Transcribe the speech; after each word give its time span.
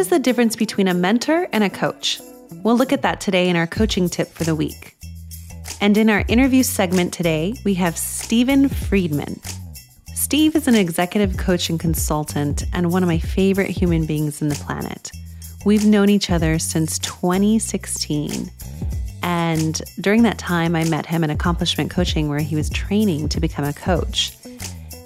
What 0.00 0.06
is 0.06 0.08
the 0.08 0.18
difference 0.18 0.56
between 0.56 0.88
a 0.88 0.94
mentor 0.94 1.46
and 1.52 1.62
a 1.62 1.68
coach? 1.68 2.22
We'll 2.64 2.78
look 2.78 2.90
at 2.90 3.02
that 3.02 3.20
today 3.20 3.50
in 3.50 3.56
our 3.56 3.66
coaching 3.66 4.08
tip 4.08 4.28
for 4.28 4.44
the 4.44 4.54
week. 4.54 4.96
And 5.82 5.94
in 5.98 6.08
our 6.08 6.24
interview 6.26 6.62
segment 6.62 7.12
today, 7.12 7.52
we 7.66 7.74
have 7.74 7.98
Stephen 7.98 8.70
Friedman. 8.70 9.42
Steve 10.14 10.56
is 10.56 10.66
an 10.66 10.74
executive 10.74 11.36
coach 11.36 11.68
and 11.68 11.78
consultant 11.78 12.64
and 12.72 12.90
one 12.90 13.02
of 13.02 13.08
my 13.08 13.18
favorite 13.18 13.68
human 13.68 14.06
beings 14.06 14.40
in 14.40 14.48
the 14.48 14.54
planet. 14.54 15.12
We've 15.66 15.84
known 15.84 16.08
each 16.08 16.30
other 16.30 16.58
since 16.58 16.98
2016. 17.00 18.50
And 19.22 19.82
during 20.00 20.22
that 20.22 20.38
time, 20.38 20.76
I 20.76 20.84
met 20.84 21.04
him 21.04 21.24
in 21.24 21.28
accomplishment 21.28 21.90
coaching 21.90 22.30
where 22.30 22.38
he 22.38 22.56
was 22.56 22.70
training 22.70 23.28
to 23.28 23.38
become 23.38 23.66
a 23.66 23.74
coach. 23.74 24.34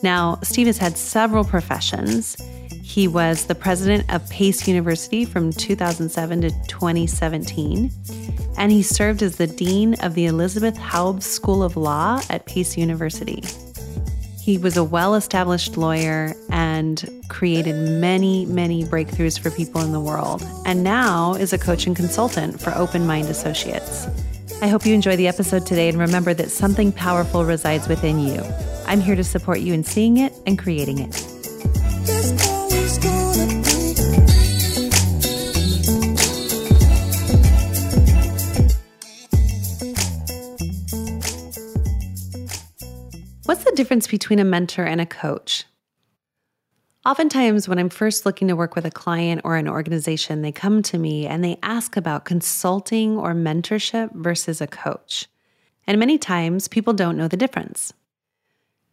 Now, 0.04 0.38
Steve 0.44 0.68
has 0.68 0.78
had 0.78 0.96
several 0.96 1.42
professions. 1.42 2.36
He 2.84 3.08
was 3.08 3.46
the 3.46 3.54
president 3.54 4.12
of 4.12 4.28
Pace 4.28 4.68
University 4.68 5.24
from 5.24 5.50
2007 5.50 6.42
to 6.42 6.50
2017, 6.68 7.90
and 8.58 8.70
he 8.70 8.82
served 8.82 9.22
as 9.22 9.36
the 9.36 9.46
dean 9.46 9.94
of 10.02 10.14
the 10.14 10.26
Elizabeth 10.26 10.76
Haub 10.76 11.22
School 11.22 11.62
of 11.62 11.78
Law 11.78 12.20
at 12.28 12.44
Pace 12.44 12.76
University. 12.76 13.42
He 14.38 14.58
was 14.58 14.76
a 14.76 14.84
well 14.84 15.14
established 15.14 15.78
lawyer 15.78 16.34
and 16.50 17.08
created 17.28 17.74
many, 17.74 18.44
many 18.44 18.84
breakthroughs 18.84 19.40
for 19.40 19.50
people 19.50 19.80
in 19.80 19.92
the 19.92 19.98
world, 19.98 20.46
and 20.66 20.84
now 20.84 21.34
is 21.34 21.54
a 21.54 21.58
coach 21.58 21.86
and 21.86 21.96
consultant 21.96 22.60
for 22.60 22.72
Open 22.76 23.06
Mind 23.06 23.28
Associates. 23.28 24.06
I 24.60 24.68
hope 24.68 24.84
you 24.84 24.94
enjoy 24.94 25.16
the 25.16 25.26
episode 25.26 25.64
today 25.64 25.88
and 25.88 25.98
remember 25.98 26.34
that 26.34 26.50
something 26.50 26.92
powerful 26.92 27.46
resides 27.46 27.88
within 27.88 28.18
you. 28.18 28.42
I'm 28.86 29.00
here 29.00 29.16
to 29.16 29.24
support 29.24 29.60
you 29.60 29.72
in 29.72 29.84
seeing 29.84 30.18
it 30.18 30.34
and 30.46 30.58
creating 30.58 30.98
it. 30.98 32.43
Difference 43.74 44.06
between 44.06 44.38
a 44.38 44.44
mentor 44.44 44.84
and 44.84 45.00
a 45.00 45.06
coach? 45.06 45.64
Oftentimes, 47.06 47.68
when 47.68 47.78
I'm 47.78 47.90
first 47.90 48.24
looking 48.24 48.48
to 48.48 48.56
work 48.56 48.74
with 48.74 48.86
a 48.86 48.90
client 48.90 49.42
or 49.44 49.56
an 49.56 49.68
organization, 49.68 50.40
they 50.40 50.52
come 50.52 50.82
to 50.84 50.98
me 50.98 51.26
and 51.26 51.44
they 51.44 51.58
ask 51.62 51.98
about 51.98 52.24
consulting 52.24 53.18
or 53.18 53.34
mentorship 53.34 54.10
versus 54.14 54.62
a 54.62 54.66
coach. 54.66 55.26
And 55.86 55.98
many 55.98 56.16
times, 56.16 56.66
people 56.66 56.94
don't 56.94 57.18
know 57.18 57.28
the 57.28 57.36
difference. 57.36 57.92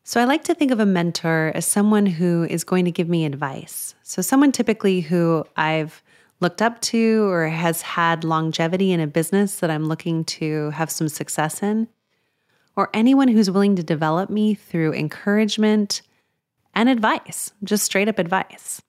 So 0.04 0.20
I 0.20 0.26
like 0.26 0.44
to 0.46 0.54
think 0.54 0.72
of 0.72 0.80
a 0.80 0.86
mentor 0.86 1.54
as 1.56 1.66
someone 1.66 2.06
who 2.06 2.46
is 2.50 2.66
going 2.66 2.84
to 2.84 2.92
give 2.92 3.08
me 3.08 3.24
advice. 3.24 3.96
So, 4.04 4.22
someone 4.22 4.52
typically 4.52 5.02
who 5.02 5.46
I've 5.56 6.04
looked 6.42 6.62
up 6.62 6.82
to 6.82 7.30
or 7.30 7.48
has 7.48 7.82
had 7.82 8.24
longevity 8.24 8.92
in 8.92 9.00
a 9.00 9.08
business 9.08 9.60
that 9.60 9.70
I'm 9.70 9.86
looking 9.86 10.26
to 10.26 10.72
have 10.72 10.92
some 10.92 11.08
success 11.08 11.64
in, 11.64 11.88
or 12.76 12.90
anyone 12.94 13.28
who's 13.28 13.52
willing 13.52 13.76
to 13.76 13.84
develop 13.84 14.30
me 14.30 14.54
through 14.54 14.94
encouragement 14.94 16.02
and 16.74 16.90
advice, 16.90 17.52
just 17.64 17.84
straight 17.84 18.08
up 18.08 18.20
advice. 18.20 18.82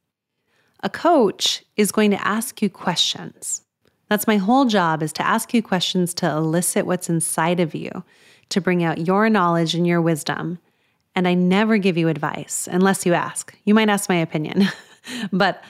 A 0.80 0.91
coach 0.91 1.64
is 1.77 1.92
going 1.92 2.11
to 2.11 2.27
ask 2.27 2.61
you 2.62 2.70
questions. 2.70 3.62
That's 4.08 4.27
my 4.27 4.36
whole 4.36 4.66
job 4.66 5.02
is 5.02 5.12
to 5.14 5.27
ask 5.27 5.55
you 5.55 5.62
questions 5.62 6.12
to 6.14 6.30
elicit 6.30 6.86
what's 6.86 7.08
inside 7.08 7.61
of 7.61 7.74
you, 7.74 8.05
to 8.50 8.61
bring 8.61 8.83
out 8.84 9.06
your 9.06 9.29
knowledge 9.30 9.74
and 9.74 9.86
your 9.86 10.01
wisdom 10.01 10.58
and 11.14 11.29
I 11.29 11.35
never 11.35 11.79
give 11.79 11.98
you 11.98 12.08
advice 12.08 12.68
unless 12.70 13.05
you 13.05 13.14
ask. 13.14 13.55
You 13.64 13.74
might 13.74 13.89
ask 13.89 14.08
my 14.08 14.17
opinion, 14.17 14.68
but 15.33 15.62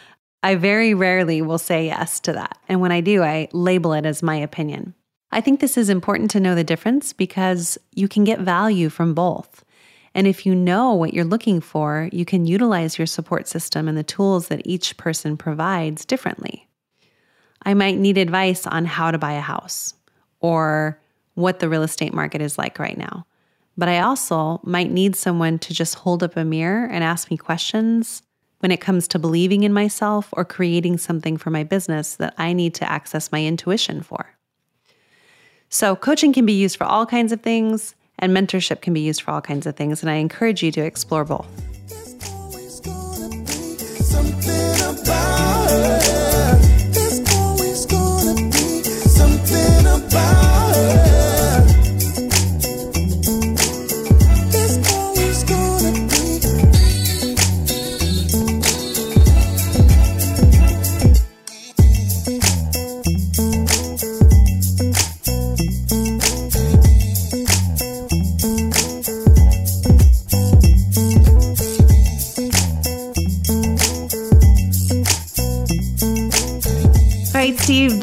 I 0.42 0.54
very 0.54 0.94
rarely 0.94 1.42
will 1.42 1.58
say 1.58 1.86
yes 1.86 2.20
to 2.20 2.32
that. 2.32 2.58
And 2.68 2.80
when 2.80 2.92
I 2.92 3.00
do, 3.00 3.22
I 3.22 3.48
label 3.52 3.92
it 3.92 4.06
as 4.06 4.22
my 4.22 4.36
opinion. 4.36 4.94
I 5.32 5.40
think 5.40 5.60
this 5.60 5.78
is 5.78 5.88
important 5.88 6.30
to 6.32 6.40
know 6.40 6.54
the 6.54 6.62
difference 6.62 7.14
because 7.14 7.78
you 7.94 8.06
can 8.06 8.22
get 8.22 8.40
value 8.40 8.90
from 8.90 9.14
both. 9.14 9.64
And 10.14 10.26
if 10.26 10.44
you 10.44 10.54
know 10.54 10.92
what 10.92 11.14
you're 11.14 11.24
looking 11.24 11.62
for, 11.62 12.10
you 12.12 12.26
can 12.26 12.44
utilize 12.44 12.98
your 12.98 13.06
support 13.06 13.48
system 13.48 13.88
and 13.88 13.96
the 13.96 14.02
tools 14.02 14.48
that 14.48 14.66
each 14.66 14.98
person 14.98 15.38
provides 15.38 16.04
differently. 16.04 16.68
I 17.62 17.72
might 17.72 17.96
need 17.96 18.18
advice 18.18 18.66
on 18.66 18.84
how 18.84 19.10
to 19.10 19.16
buy 19.16 19.32
a 19.32 19.40
house 19.40 19.94
or 20.40 21.00
what 21.32 21.60
the 21.60 21.68
real 21.68 21.82
estate 21.82 22.12
market 22.12 22.42
is 22.42 22.58
like 22.58 22.78
right 22.78 22.98
now. 22.98 23.26
But 23.78 23.88
I 23.88 24.00
also 24.00 24.60
might 24.64 24.90
need 24.90 25.16
someone 25.16 25.58
to 25.60 25.72
just 25.72 25.94
hold 25.94 26.22
up 26.22 26.36
a 26.36 26.44
mirror 26.44 26.86
and 26.86 27.02
ask 27.02 27.30
me 27.30 27.38
questions 27.38 28.22
when 28.58 28.70
it 28.70 28.82
comes 28.82 29.08
to 29.08 29.18
believing 29.18 29.62
in 29.62 29.72
myself 29.72 30.28
or 30.32 30.44
creating 30.44 30.98
something 30.98 31.38
for 31.38 31.48
my 31.48 31.64
business 31.64 32.16
that 32.16 32.34
I 32.36 32.52
need 32.52 32.74
to 32.74 32.90
access 32.90 33.32
my 33.32 33.42
intuition 33.42 34.02
for. 34.02 34.36
So, 35.72 35.96
coaching 35.96 36.34
can 36.34 36.44
be 36.44 36.52
used 36.52 36.76
for 36.76 36.84
all 36.84 37.06
kinds 37.06 37.32
of 37.32 37.40
things, 37.40 37.94
and 38.18 38.36
mentorship 38.36 38.82
can 38.82 38.92
be 38.92 39.00
used 39.00 39.22
for 39.22 39.30
all 39.30 39.40
kinds 39.40 39.66
of 39.66 39.74
things. 39.74 40.02
And 40.02 40.10
I 40.10 40.16
encourage 40.16 40.62
you 40.62 40.70
to 40.70 40.82
explore 40.82 41.24
both. 41.24 41.48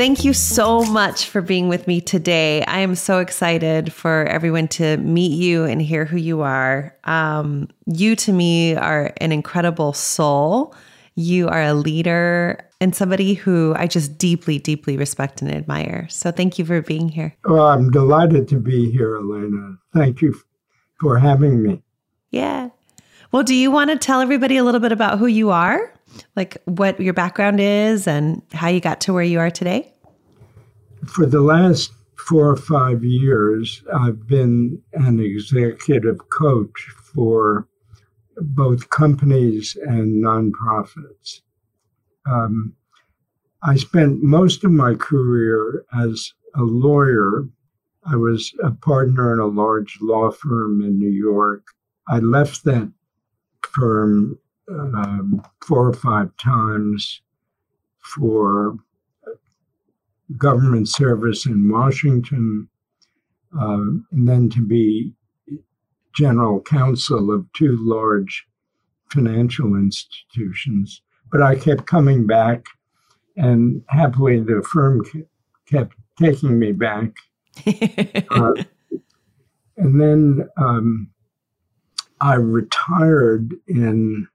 Thank 0.10 0.26
you 0.26 0.34
so 0.34 0.84
much 0.86 1.30
for 1.30 1.40
being 1.40 1.70
with 1.70 1.86
me 1.86 2.02
today. 2.02 2.64
I 2.64 2.80
am 2.80 2.96
so 2.96 3.20
excited 3.20 3.94
for 3.94 4.26
everyone 4.26 4.68
to 4.70 4.98
meet 4.98 5.34
you 5.34 5.66
and 5.66 5.80
hear 5.80 6.04
who 6.04 6.18
you 6.18 6.42
are. 6.42 6.98
Um, 7.04 7.68
you, 7.86 8.16
to 8.16 8.34
me, 8.34 8.76
are 8.76 9.14
an 9.18 9.32
incredible 9.32 9.94
soul. 9.94 10.74
You 11.14 11.48
are 11.48 11.62
a 11.62 11.76
leader 11.76 12.58
and 12.82 12.96
somebody 12.96 13.36
who 13.36 13.76
I 13.78 13.86
just 13.86 14.18
deeply, 14.18 14.58
deeply 14.58 14.98
respect 14.98 15.44
and 15.44 15.54
admire. 15.54 16.08
So 16.10 16.32
thank 16.32 16.58
you 16.58 16.66
for 16.66 16.82
being 16.82 17.10
here. 17.10 17.36
Well, 17.46 17.68
I'm 17.68 17.92
delighted 17.92 18.48
to 18.48 18.56
be 18.56 18.90
here, 18.90 19.16
Elena. 19.16 19.76
Thank 19.94 20.24
you 20.24 20.34
for 21.00 21.20
having 21.20 21.62
me. 21.62 21.84
Yeah. 22.32 22.70
Well, 23.32 23.44
do 23.44 23.54
you 23.54 23.70
want 23.70 23.92
to 23.92 23.96
tell 23.96 24.22
everybody 24.22 24.58
a 24.58 24.64
little 24.64 24.80
bit 24.80 24.92
about 24.92 25.20
who 25.20 25.28
you 25.28 25.52
are? 25.52 25.94
like 26.36 26.58
what 26.66 27.00
your 27.00 27.14
background 27.14 27.60
is 27.60 28.08
and 28.08 28.42
how 28.52 28.68
you 28.68 28.80
got 28.80 29.02
to 29.02 29.14
where 29.14 29.24
you 29.24 29.40
are 29.40 29.52
today? 29.52 29.94
For 31.08 31.26
the 31.26 31.42
last 31.42 31.92
four 32.18 32.50
or 32.50 32.58
five 32.58 33.04
years, 33.04 33.84
I've 33.94 34.28
been 34.28 34.82
an 34.94 35.20
executive 35.20 36.30
coach 36.30 36.88
for 37.14 37.68
both 38.38 38.90
companies 38.90 39.78
and 39.82 40.24
nonprofits. 40.24 41.42
Um, 42.30 42.74
I 43.64 43.76
spent 43.76 44.24
most 44.24 44.64
of 44.64 44.72
my 44.72 44.96
career 44.96 45.86
as 45.98 46.34
a 46.56 46.64
lawyer. 46.64 47.48
I 48.06 48.16
was 48.16 48.54
a 48.64 48.72
partner 48.72 49.34
in 49.34 49.40
a 49.40 49.46
large 49.48 49.98
law 50.02 50.32
firm 50.32 50.82
in 50.82 50.98
New 50.98 51.12
York. 51.12 51.64
I 52.08 52.20
left 52.20 52.64
that 52.66 52.92
firm 53.62 54.40
um, 54.70 55.42
four 55.66 55.88
or 55.88 55.94
five 55.94 56.36
times 56.38 57.22
for 58.00 58.78
government 60.38 60.88
service 60.88 61.46
in 61.46 61.72
Washington, 61.72 62.70
uh, 63.60 63.86
and 64.12 64.28
then 64.28 64.50
to 64.50 64.66
be 64.66 65.14
general 66.16 66.62
counsel 66.62 67.34
of 67.34 67.46
two 67.54 67.78
large 67.80 68.46
financial 69.12 69.76
institutions. 69.76 71.02
But 71.32 71.42
I 71.42 71.56
kept 71.56 71.86
coming 71.86 72.28
back, 72.28 72.66
and 73.36 73.84
happily 73.90 74.40
the 74.40 74.66
firm 74.72 75.04
kept 75.68 75.96
taking 76.20 76.60
me 76.60 76.74
back. 76.74 77.12
uh, 78.30 78.54
and 79.78 80.02
then 80.02 80.48
um, 80.58 81.10
I 82.22 82.36
retired 82.36 83.54
in 83.68 84.28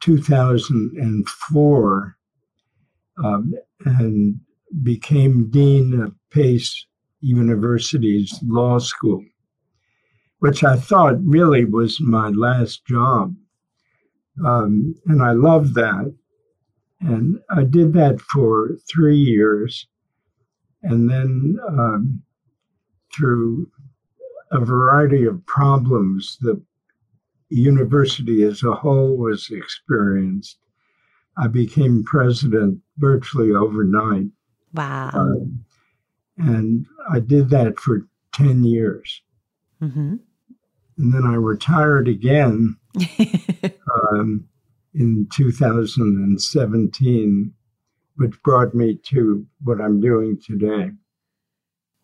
2004 0.00 2.16
um, 3.22 3.54
and 3.84 4.40
became 4.82 5.50
dean 5.50 6.00
of 6.00 6.14
Pace 6.30 6.86
University's 7.20 8.38
law 8.42 8.78
school, 8.78 9.24
which 10.38 10.64
I 10.64 10.76
thought 10.76 11.16
really 11.22 11.64
was 11.64 12.00
my 12.00 12.28
last 12.30 12.84
job. 12.86 13.34
Um, 14.44 14.94
and 15.06 15.22
I 15.22 15.32
loved 15.32 15.74
that. 15.74 16.14
And 17.00 17.38
I 17.50 17.64
did 17.64 17.92
that 17.94 18.20
for 18.20 18.70
three 18.90 19.16
years. 19.16 19.86
And 20.82 21.10
then 21.10 21.58
um, 21.68 22.22
through 23.14 23.70
a 24.50 24.60
variety 24.60 25.24
of 25.24 25.44
problems 25.46 26.38
the 26.40 26.60
university 27.50 28.42
as 28.44 28.62
a 28.62 28.72
whole 28.72 29.16
was 29.16 29.50
experienced, 29.50 30.58
I 31.36 31.48
became 31.48 32.04
president 32.04 32.80
virtually 32.98 33.52
overnight. 33.52 34.26
Wow. 34.74 35.10
Uh, 35.14 35.44
and 36.38 36.86
I 37.10 37.20
did 37.20 37.50
that 37.50 37.78
for 37.78 38.06
10 38.32 38.64
years. 38.64 39.20
Mm-hmm. 39.82 40.14
And 40.98 41.14
then 41.14 41.24
I 41.24 41.34
retired 41.34 42.08
again 42.08 42.76
um, 44.12 44.48
in 44.94 45.26
2017, 45.32 47.52
which 48.16 48.42
brought 48.42 48.74
me 48.74 48.98
to 49.04 49.46
what 49.62 49.80
I'm 49.80 50.00
doing 50.00 50.38
today. 50.44 50.90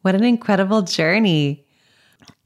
What 0.03 0.15
an 0.15 0.25
incredible 0.25 0.83
journey. 0.83 1.67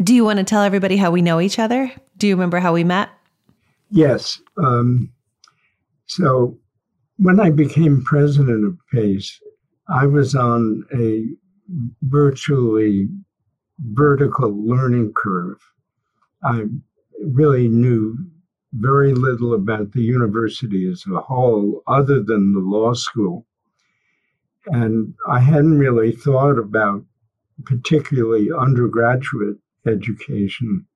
Do 0.03 0.15
you 0.15 0.25
want 0.25 0.39
to 0.39 0.45
tell 0.45 0.63
everybody 0.63 0.97
how 0.97 1.11
we 1.11 1.23
know 1.23 1.41
each 1.41 1.59
other? 1.59 1.93
Do 2.19 2.27
you 2.27 2.35
remember 2.35 2.59
how 2.59 2.73
we 2.73 2.85
met? 2.85 3.11
Yes. 3.91 4.41
Um, 4.57 5.13
so 6.07 6.59
when 7.19 7.41
I 7.41 7.51
became 7.51 8.03
president 8.03 8.67
of 8.67 8.79
PACE, 8.93 9.41
I 9.89 10.07
was 10.07 10.35
on 10.35 10.85
a 10.95 11.27
virtually 12.03 13.09
vertical 13.79 14.51
learning 14.51 15.13
curve. 15.15 15.59
I 16.45 16.67
really 17.21 17.69
knew 17.69 18.17
very 18.75 19.13
little 19.15 19.55
about 19.55 19.93
the 19.93 20.03
university 20.03 20.89
as 20.91 21.05
a 21.07 21.21
whole, 21.21 21.83
other 21.87 22.23
than 22.23 22.53
the 22.53 22.61
law 22.61 22.95
school. 22.95 23.47
And 24.67 25.15
I 25.29 25.41
hadn't 25.41 25.79
really 25.79 26.13
thought 26.13 26.59
about 26.59 27.05
particularly 27.65 28.49
undergraduate 28.57 29.59
education 29.87 30.87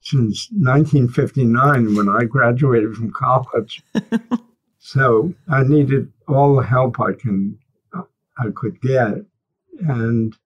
since 0.00 0.48
1959 0.52 1.96
when 1.96 2.08
I 2.08 2.24
graduated 2.24 2.94
from 2.94 3.10
college. 3.10 3.82
so 4.78 5.34
I 5.48 5.64
needed 5.64 6.12
all 6.28 6.56
the 6.56 6.62
help 6.62 7.00
I 7.00 7.12
can 7.14 7.58
I 8.38 8.50
could 8.54 8.80
get, 8.80 9.24
and 9.80 10.36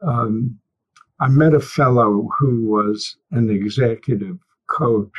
um, 0.00 0.58
I 1.20 1.28
met 1.28 1.54
a 1.54 1.60
fellow 1.60 2.28
who 2.38 2.66
was 2.66 3.16
an 3.32 3.50
executive 3.50 4.38
coach. 4.68 5.12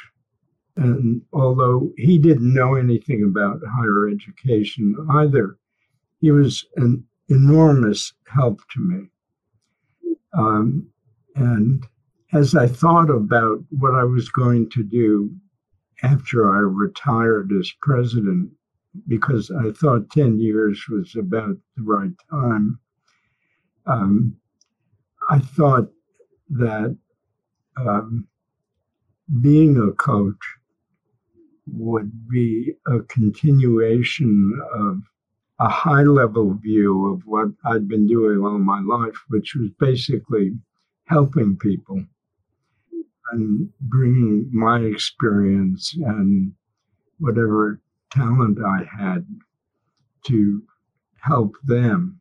And 0.78 1.22
although 1.34 1.92
he 1.98 2.18
didn't 2.18 2.54
know 2.54 2.76
anything 2.76 3.24
about 3.24 3.60
higher 3.68 4.08
education 4.08 4.96
either, 5.12 5.58
he 6.22 6.32
was 6.32 6.66
an 6.78 7.04
enormous 7.28 8.14
help 8.28 8.62
to 8.74 8.80
me. 8.80 9.10
Um, 10.34 10.88
and 11.36 11.86
as 12.32 12.56
I 12.56 12.68
thought 12.68 13.10
about 13.10 13.60
what 13.70 13.96
I 13.96 14.04
was 14.04 14.30
going 14.30 14.70
to 14.72 14.84
do 14.84 15.32
after 16.04 16.50
I 16.50 16.60
retired 16.60 17.52
as 17.52 17.72
president, 17.82 18.52
because 19.08 19.52
I 19.52 19.72
thought 19.72 20.10
10 20.12 20.40
years 20.40 20.84
was 20.90 21.16
about 21.16 21.58
the 21.78 21.84
right 21.84 22.12
time, 22.30 22.80
um, 23.86 24.36
I 25.30 25.40
thought 25.40 25.90
that 26.50 26.98
um, 27.78 28.28
being 29.42 29.78
a 29.78 29.92
coach 29.94 30.38
would 31.68 32.28
be 32.28 32.74
a 32.88 33.00
continuation 33.02 34.60
of 34.74 35.02
a 35.60 35.70
high 35.70 36.04
level 36.04 36.54
view 36.56 37.14
of 37.14 37.22
what 37.26 37.50
I'd 37.66 37.88
been 37.88 38.08
doing 38.08 38.40
all 38.44 38.58
my 38.58 38.82
life, 38.82 39.18
which 39.28 39.56
was 39.56 39.70
basically 39.80 40.54
helping 41.06 41.58
people 41.58 42.04
and 43.32 43.70
bringing 43.82 44.50
my 44.52 44.80
experience 44.80 45.94
and 46.06 46.54
whatever 47.20 47.80
talent 48.12 48.60
I 48.66 48.84
had 48.98 49.26
to 50.28 50.64
help 51.22 51.56
them. 51.64 52.20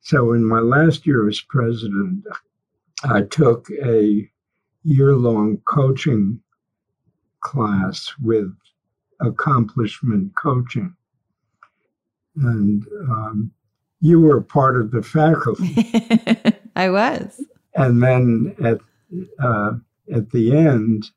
So, 0.00 0.32
in 0.32 0.44
my 0.44 0.60
last 0.60 1.06
year 1.06 1.28
as 1.28 1.40
president, 1.40 2.24
I 3.02 3.22
took 3.22 3.68
a 3.82 4.28
year 4.82 5.14
long 5.14 5.58
coaching 5.66 6.40
class 7.40 8.12
with 8.20 8.54
accomplishment 9.20 10.34
coaching 10.36 10.94
and 12.36 12.84
um, 13.08 13.50
you 14.00 14.20
were 14.20 14.40
part 14.40 14.76
of 14.76 14.90
the 14.90 15.02
faculty. 15.02 15.90
I 16.76 16.90
was. 16.90 17.40
And 17.74 18.02
then 18.02 18.54
at 18.62 18.78
uh, 19.42 19.72
at 20.12 20.30
the 20.30 20.56
end, 20.56 21.10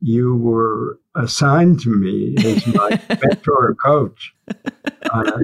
you 0.00 0.36
were 0.36 0.98
assigned 1.14 1.80
to 1.80 1.90
me 1.90 2.36
as 2.44 2.66
my 2.66 3.00
mentor 3.22 3.74
coach. 3.84 4.34
Uh, 5.12 5.40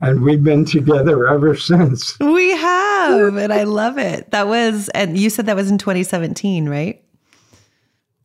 and 0.00 0.22
we've 0.22 0.42
been 0.42 0.64
together 0.64 1.28
ever 1.28 1.56
since. 1.56 2.18
We 2.18 2.50
have, 2.50 3.36
and 3.36 3.52
I 3.52 3.62
love 3.62 3.98
it. 3.98 4.30
That 4.32 4.48
was, 4.48 4.88
and 4.90 5.16
you 5.16 5.30
said 5.30 5.46
that 5.46 5.56
was 5.56 5.70
in 5.70 5.78
2017, 5.78 6.68
right? 6.68 7.02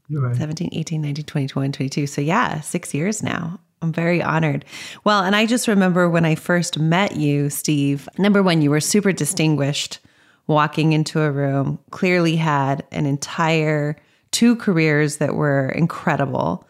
Right. 0.10 0.36
17, 0.36 0.70
18, 0.72 1.02
19, 1.02 1.26
20, 1.26 1.48
21, 1.48 1.72
22. 1.74 2.08
So, 2.08 2.22
yeah, 2.22 2.62
six 2.62 2.94
years 2.94 3.22
now. 3.22 3.60
I'm 3.82 3.94
very 3.94 4.24
honored. 4.24 4.66
Well, 5.04 5.24
and 5.24 5.36
I 5.36 5.46
just 5.46 5.68
remember 5.68 6.10
when 6.10 6.26
I 6.26 6.34
first 6.34 6.80
met 6.80 7.16
you, 7.16 7.50
Steve, 7.52 8.10
number 8.18 8.42
one, 8.42 8.62
you 8.62 8.72
were 8.72 8.80
super 8.80 9.12
distinguished 9.12 10.00
walking 10.48 10.94
into 10.94 11.22
a 11.22 11.30
room, 11.30 11.78
clearly 11.92 12.38
had 12.38 12.84
an 12.92 13.06
entire 13.06 13.98
two 14.32 14.56
careers 14.56 15.18
that 15.18 15.36
were 15.36 15.70
incredible. 15.70 16.68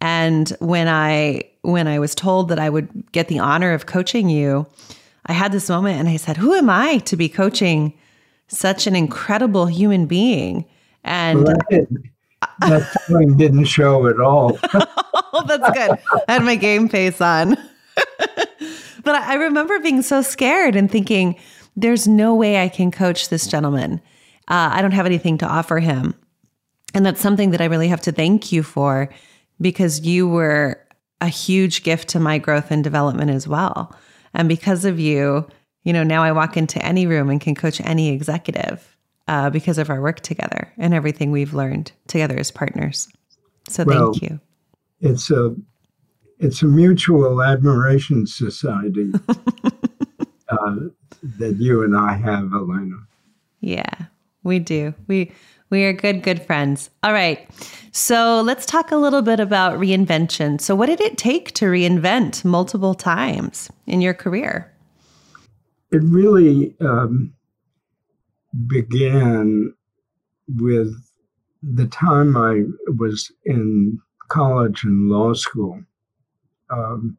And 0.00 0.48
when 0.60 0.88
I 0.88 1.42
when 1.62 1.88
I 1.88 1.98
was 1.98 2.14
told 2.14 2.48
that 2.48 2.58
I 2.58 2.70
would 2.70 3.12
get 3.12 3.28
the 3.28 3.40
honor 3.40 3.72
of 3.72 3.86
coaching 3.86 4.28
you, 4.28 4.66
I 5.26 5.32
had 5.32 5.52
this 5.52 5.68
moment 5.68 5.98
and 5.98 6.08
I 6.08 6.16
said, 6.16 6.36
"Who 6.36 6.54
am 6.54 6.70
I 6.70 6.98
to 6.98 7.16
be 7.16 7.28
coaching 7.28 7.94
such 8.46 8.86
an 8.86 8.94
incredible 8.94 9.66
human 9.66 10.06
being?" 10.06 10.64
And 11.04 11.48
right. 11.48 11.88
that 12.60 13.34
didn't 13.36 13.64
show 13.64 14.06
at 14.06 14.20
all. 14.20 14.58
oh, 14.74 15.44
that's 15.46 15.70
good. 15.70 15.98
I 16.28 16.32
had 16.32 16.42
my 16.42 16.56
game 16.56 16.88
face 16.88 17.20
on. 17.20 17.56
but 19.04 19.14
I 19.14 19.34
remember 19.34 19.78
being 19.80 20.02
so 20.02 20.22
scared 20.22 20.76
and 20.76 20.90
thinking, 20.90 21.36
there's 21.76 22.08
no 22.08 22.34
way 22.34 22.62
I 22.62 22.68
can 22.68 22.90
coach 22.90 23.28
this 23.28 23.46
gentleman. 23.46 24.00
Uh, 24.48 24.70
I 24.72 24.82
don't 24.82 24.92
have 24.92 25.06
anything 25.06 25.38
to 25.38 25.46
offer 25.46 25.78
him. 25.78 26.14
And 26.94 27.04
that's 27.04 27.20
something 27.20 27.50
that 27.50 27.60
I 27.60 27.66
really 27.66 27.88
have 27.88 28.00
to 28.02 28.12
thank 28.12 28.50
you 28.52 28.62
for 28.62 29.08
because 29.60 30.00
you 30.00 30.28
were 30.28 30.80
a 31.20 31.28
huge 31.28 31.82
gift 31.82 32.08
to 32.10 32.20
my 32.20 32.38
growth 32.38 32.70
and 32.70 32.82
development 32.82 33.30
as 33.30 33.46
well. 33.46 33.94
And 34.34 34.48
because 34.48 34.84
of 34.84 34.98
you, 34.98 35.46
you 35.82 35.92
know, 35.92 36.02
now 36.02 36.22
I 36.22 36.32
walk 36.32 36.56
into 36.56 36.84
any 36.84 37.06
room 37.06 37.30
and 37.30 37.40
can 37.40 37.54
coach 37.54 37.80
any 37.80 38.10
executive 38.10 38.96
uh, 39.26 39.50
because 39.50 39.78
of 39.78 39.90
our 39.90 40.00
work 40.00 40.20
together 40.20 40.72
and 40.78 40.94
everything 40.94 41.30
we've 41.30 41.54
learned 41.54 41.92
together 42.06 42.38
as 42.38 42.50
partners. 42.50 43.08
So 43.68 43.84
well, 43.84 44.12
thank 44.12 44.22
you 44.22 44.40
it's 45.00 45.30
a 45.30 45.54
it's 46.38 46.62
a 46.62 46.66
mutual 46.66 47.42
admiration 47.42 48.26
society 48.26 49.10
uh, 50.48 50.76
that 51.22 51.56
you 51.58 51.82
and 51.82 51.96
I 51.96 52.14
have, 52.14 52.52
Elena. 52.52 52.96
Yeah, 53.60 54.06
we 54.44 54.60
do. 54.60 54.94
We 55.08 55.32
we 55.70 55.84
are 55.84 55.92
good, 55.92 56.22
good 56.22 56.42
friends. 56.42 56.90
All 57.02 57.12
right. 57.12 57.48
So 57.92 58.40
let's 58.42 58.66
talk 58.66 58.90
a 58.90 58.96
little 58.96 59.22
bit 59.22 59.40
about 59.40 59.78
reinvention. 59.78 60.60
So, 60.60 60.74
what 60.74 60.86
did 60.86 61.00
it 61.00 61.18
take 61.18 61.52
to 61.54 61.66
reinvent 61.66 62.44
multiple 62.44 62.94
times 62.94 63.70
in 63.86 64.00
your 64.00 64.14
career? 64.14 64.72
It 65.90 66.02
really 66.04 66.74
um, 66.80 67.32
began 68.66 69.74
with 70.56 70.94
the 71.62 71.86
time 71.86 72.36
I 72.36 72.62
was 72.96 73.32
in 73.44 73.98
college 74.28 74.84
and 74.84 75.08
law 75.08 75.32
school. 75.34 75.82
Um, 76.70 77.16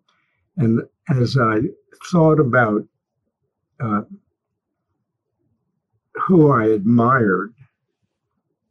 and 0.58 0.82
as 1.10 1.38
I 1.38 1.62
thought 2.12 2.39
about 2.39 2.86
uh, 3.79 4.01
who 6.13 6.51
I 6.51 6.65
admired 6.65 7.53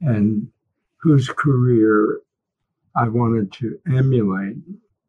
and 0.00 0.48
whose 0.96 1.28
career 1.28 2.20
I 2.96 3.08
wanted 3.08 3.52
to 3.54 3.78
emulate, 3.92 4.56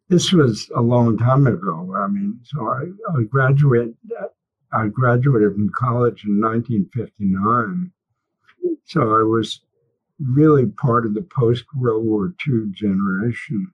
this 0.10 0.32
was 0.32 0.70
a 0.76 0.82
long 0.82 1.18
time 1.18 1.48
ago. 1.48 1.94
I 1.96 2.08
mean, 2.08 2.40
so 2.44 2.68
I, 2.68 2.84
I 3.18 3.24
graduated. 3.24 3.96
I 4.72 4.88
graduated 4.88 5.54
from 5.54 5.72
college 5.76 6.26
in 6.26 6.40
1959. 6.40 7.92
So 8.86 9.02
I 9.02 9.24
was 9.24 9.62
really 10.20 10.68
part 10.68 11.06
of 11.06 11.14
the 11.14 11.24
post 11.24 11.66
World 11.76 12.06
War 12.06 12.34
II 12.48 12.66
generation. 12.72 13.72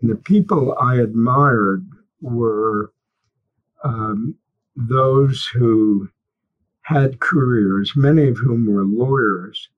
And 0.00 0.10
the 0.10 0.16
people 0.16 0.76
I 0.78 0.96
admired 0.96 1.86
were 2.20 2.92
um, 3.82 4.34
those 4.76 5.46
who 5.54 6.08
had 6.82 7.20
careers, 7.20 7.92
many 7.96 8.28
of 8.28 8.36
whom 8.36 8.66
were 8.66 8.84
lawyers, 8.84 9.70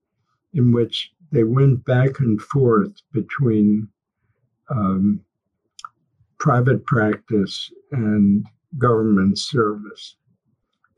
in 0.57 0.73
which 0.73 1.13
they 1.31 1.45
went 1.45 1.85
back 1.85 2.19
and 2.19 2.41
forth 2.41 2.93
between 3.13 3.89
um, 4.71 5.21
private 6.39 6.85
practice 6.87 7.71
and 7.93 8.45
government 8.79 9.39
service. 9.39 10.17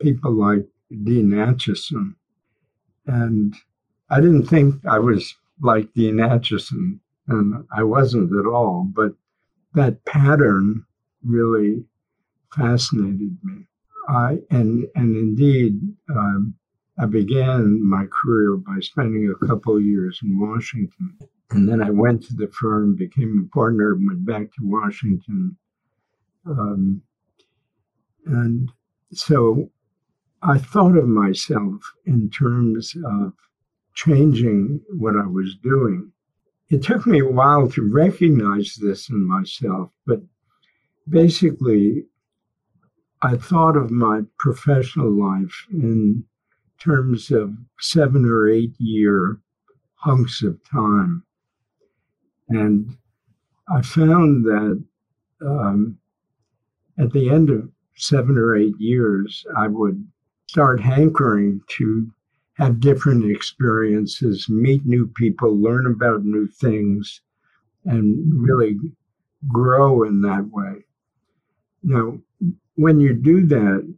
People 0.01 0.33
like 0.33 0.65
Dean 1.05 1.31
Acheson. 1.31 2.15
And 3.07 3.55
I 4.11 4.21
didn't 4.21 4.47
think 4.47 4.75
I 4.87 4.99
was 4.99 5.35
like 5.61 5.93
Dean 5.95 6.17
Acheson, 6.17 7.01
and 7.27 7.65
I 7.77 7.83
wasn't 7.83 8.33
at 8.39 8.47
all, 8.47 8.89
but 8.95 9.13
that 9.75 10.05
pattern 10.05 10.85
really 11.25 11.85
fascinated 12.55 13.37
me. 13.43 13.67
I, 14.09 14.39
and, 14.51 14.87
and 14.95 15.17
indeed, 15.17 15.81
um, 16.11 16.55
I 17.01 17.07
began 17.07 17.89
my 17.89 18.07
career 18.07 18.57
by 18.57 18.81
spending 18.81 19.29
a 19.31 19.47
couple 19.47 19.77
of 19.77 19.85
years 19.85 20.19
in 20.23 20.39
Washington. 20.39 21.17
And 21.51 21.69
then 21.69 21.81
I 21.81 21.91
went 21.91 22.25
to 22.25 22.35
the 22.35 22.49
firm, 22.49 22.97
became 22.97 23.49
a 23.49 23.55
partner, 23.55 23.95
went 23.95 24.27
back 24.27 24.53
to 24.55 24.63
Washington. 24.63 25.57
Um, 26.45 27.03
and 28.27 28.71
so 29.13 29.71
I 30.43 30.59
thought 30.59 30.97
of 30.97 31.07
myself 31.07 31.81
in 32.05 32.31
terms 32.31 32.95
of 33.05 33.33
changing 33.95 34.81
what 34.91 35.17
I 35.17 35.27
was 35.27 35.57
doing. 35.63 36.13
It 36.69 36.83
took 36.83 37.07
me 37.07 37.21
a 37.21 37.29
while 37.29 37.69
to 37.71 37.91
recognize 37.91 38.75
this 38.75 39.09
in 39.09 39.27
myself, 39.27 39.91
but 40.07 40.21
basically, 41.09 42.05
I 43.23 43.37
thought 43.37 43.77
of 43.77 43.91
my 43.91 44.23
professional 44.39 45.11
life 45.11 45.67
in 45.73 46.25
terms 46.79 47.31
of 47.31 47.55
seven 47.81 48.25
or 48.25 48.49
eight 48.49 48.75
year 48.79 49.41
hunks 49.95 50.43
of 50.43 50.59
time. 50.71 51.25
And 52.49 52.97
I 53.69 53.83
found 53.83 54.45
that 54.45 54.85
um, 55.45 55.99
at 56.99 57.13
the 57.13 57.29
end 57.31 57.51
of 57.51 57.69
seven 57.97 58.39
or 58.39 58.57
eight 58.57 58.79
years, 58.79 59.45
I 59.57 59.69
would 59.69 60.07
start 60.49 60.81
hankering 60.81 61.61
to 61.77 62.11
have 62.55 62.81
different 62.81 63.31
experiences, 63.31 64.49
meet 64.49 64.85
new 64.85 65.07
people, 65.15 65.61
learn 65.61 65.87
about 65.87 66.25
new 66.25 66.49
things, 66.49 67.21
and 67.85 68.19
really 68.35 68.77
grow 69.47 70.03
in 70.03 70.21
that 70.23 70.49
way. 70.51 70.85
Now, 71.83 72.19
when 72.75 72.99
you 72.99 73.15
do 73.15 73.47
that, 73.47 73.95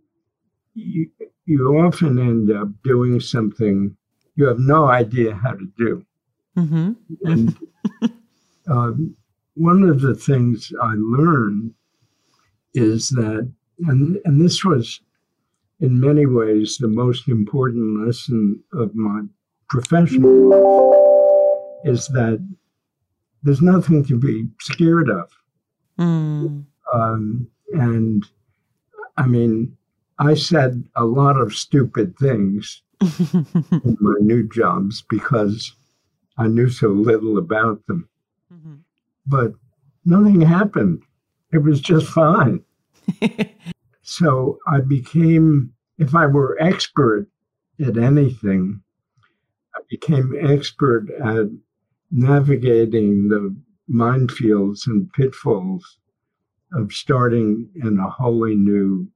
you, 0.74 1.10
you 1.46 1.78
often 1.78 2.18
end 2.18 2.50
up 2.50 2.68
doing 2.84 3.20
something 3.20 3.96
you 4.40 4.46
have 4.46 4.58
no 4.58 4.86
idea 4.86 5.34
how 5.34 5.52
to 5.52 5.66
do. 5.76 6.04
Mm-hmm. 6.56 6.92
And 7.24 7.56
um, 8.68 9.16
one 9.54 9.82
of 9.82 10.00
the 10.00 10.14
things 10.14 10.72
I 10.80 10.94
learned 10.96 11.74
is 12.72 13.10
that, 13.10 13.52
and, 13.86 14.18
and 14.24 14.40
this 14.40 14.64
was 14.64 15.00
in 15.80 16.00
many 16.00 16.24
ways 16.24 16.78
the 16.78 16.88
most 16.88 17.28
important 17.28 18.06
lesson 18.06 18.62
of 18.72 18.94
my 18.94 19.22
professional 19.68 20.48
life, 20.48 21.94
is 21.94 22.08
that 22.08 22.46
there's 23.42 23.62
nothing 23.62 24.04
to 24.06 24.18
be 24.18 24.48
scared 24.60 25.10
of. 25.10 25.30
Mm. 25.98 26.64
Um, 26.94 27.46
and 27.74 28.24
I 29.18 29.26
mean, 29.26 29.76
I 30.20 30.34
said 30.34 30.84
a 30.94 31.06
lot 31.06 31.40
of 31.40 31.54
stupid 31.54 32.14
things 32.18 32.82
in 33.00 33.96
my 34.00 34.16
new 34.20 34.46
jobs 34.46 35.02
because 35.08 35.74
I 36.36 36.46
knew 36.46 36.68
so 36.68 36.88
little 36.88 37.38
about 37.38 37.86
them. 37.86 38.06
Mm-hmm. 38.52 38.74
But 39.26 39.54
nothing 40.04 40.42
happened. 40.42 41.02
It 41.52 41.62
was 41.62 41.80
just 41.80 42.06
fine. 42.06 42.62
so 44.02 44.58
I 44.68 44.80
became, 44.80 45.72
if 45.96 46.14
I 46.14 46.26
were 46.26 46.60
expert 46.60 47.26
at 47.82 47.96
anything, 47.96 48.82
I 49.74 49.80
became 49.88 50.36
expert 50.38 51.08
at 51.18 51.46
navigating 52.10 53.28
the 53.28 53.56
minefields 53.90 54.86
and 54.86 55.10
pitfalls 55.14 55.96
of 56.74 56.92
starting 56.92 57.70
in 57.74 57.98
a 57.98 58.10
wholly 58.10 58.54
new 58.54 59.08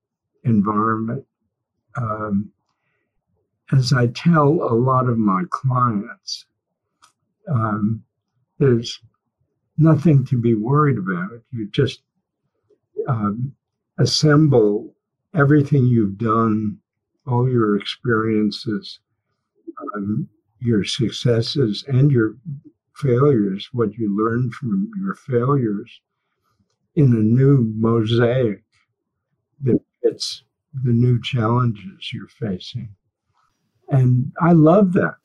environment. 0.44 1.24
Um, 1.96 2.50
as 3.72 3.92
I 3.92 4.08
tell 4.08 4.48
a 4.48 4.74
lot 4.74 5.08
of 5.08 5.18
my 5.18 5.44
clients, 5.50 6.46
um, 7.48 8.02
there's 8.58 9.00
nothing 9.78 10.24
to 10.26 10.40
be 10.40 10.54
worried 10.54 10.98
about. 10.98 11.30
You 11.50 11.68
just 11.70 12.02
um, 13.08 13.54
assemble 13.98 14.94
everything 15.34 15.86
you've 15.86 16.18
done, 16.18 16.78
all 17.26 17.48
your 17.48 17.76
experiences, 17.76 19.00
um, 19.94 20.28
your 20.60 20.84
successes, 20.84 21.84
and 21.88 22.10
your 22.10 22.36
failures, 22.96 23.68
what 23.72 23.94
you 23.94 24.16
learned 24.16 24.54
from 24.54 24.90
your 25.00 25.14
failures, 25.14 26.00
in 26.94 27.12
a 27.12 27.16
new 27.16 27.72
mosaic 27.76 28.62
that 29.62 29.80
fits 30.04 30.42
the 30.82 30.92
new 30.92 31.20
challenges 31.22 32.12
you're 32.12 32.28
facing. 32.28 32.88
And 33.88 34.32
I 34.40 34.52
love 34.52 34.92
that. 34.94 35.16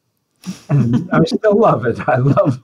And 0.69 1.09
I 1.13 1.23
still 1.25 1.59
love 1.59 1.85
it. 1.85 1.99
I 2.07 2.17
love, 2.17 2.61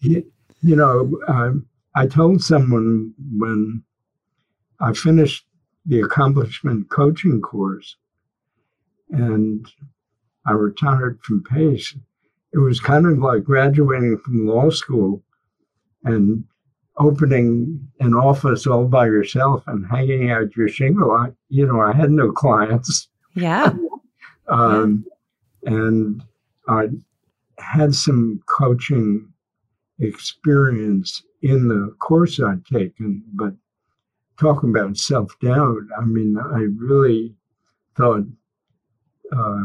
you, 0.00 0.24
you 0.62 0.76
know, 0.76 1.18
um, 1.28 1.66
I 1.94 2.06
told 2.06 2.42
someone 2.42 3.14
when 3.38 3.82
I 4.80 4.92
finished 4.92 5.46
the 5.86 6.00
accomplishment 6.00 6.90
coaching 6.90 7.40
course 7.40 7.96
and 9.10 9.66
I 10.46 10.52
retired 10.52 11.20
from 11.22 11.44
Pace. 11.44 11.96
It 12.52 12.58
was 12.58 12.80
kind 12.80 13.06
of 13.06 13.18
like 13.18 13.44
graduating 13.44 14.18
from 14.18 14.46
law 14.46 14.70
school 14.70 15.22
and 16.04 16.44
opening 16.98 17.88
an 18.00 18.14
office 18.14 18.66
all 18.66 18.86
by 18.86 19.06
yourself 19.06 19.64
and 19.66 19.86
hanging 19.90 20.30
out 20.30 20.56
your 20.56 20.68
shingle. 20.68 21.10
I, 21.12 21.28
you 21.48 21.66
know, 21.66 21.80
I 21.80 21.92
had 21.92 22.10
no 22.10 22.32
clients. 22.32 23.08
Yeah. 23.34 23.74
um. 24.48 25.04
And 25.66 26.22
I 26.68 26.88
had 27.58 27.94
some 27.94 28.42
coaching 28.46 29.32
experience 29.98 31.22
in 31.42 31.68
the 31.68 31.94
course 31.98 32.40
I'd 32.40 32.64
taken, 32.66 33.22
but 33.32 33.54
talking 34.38 34.70
about 34.70 34.96
self 34.96 35.38
doubt, 35.40 35.82
I 35.98 36.04
mean, 36.04 36.36
I 36.38 36.66
really 36.76 37.34
thought, 37.96 38.24
uh, 39.32 39.64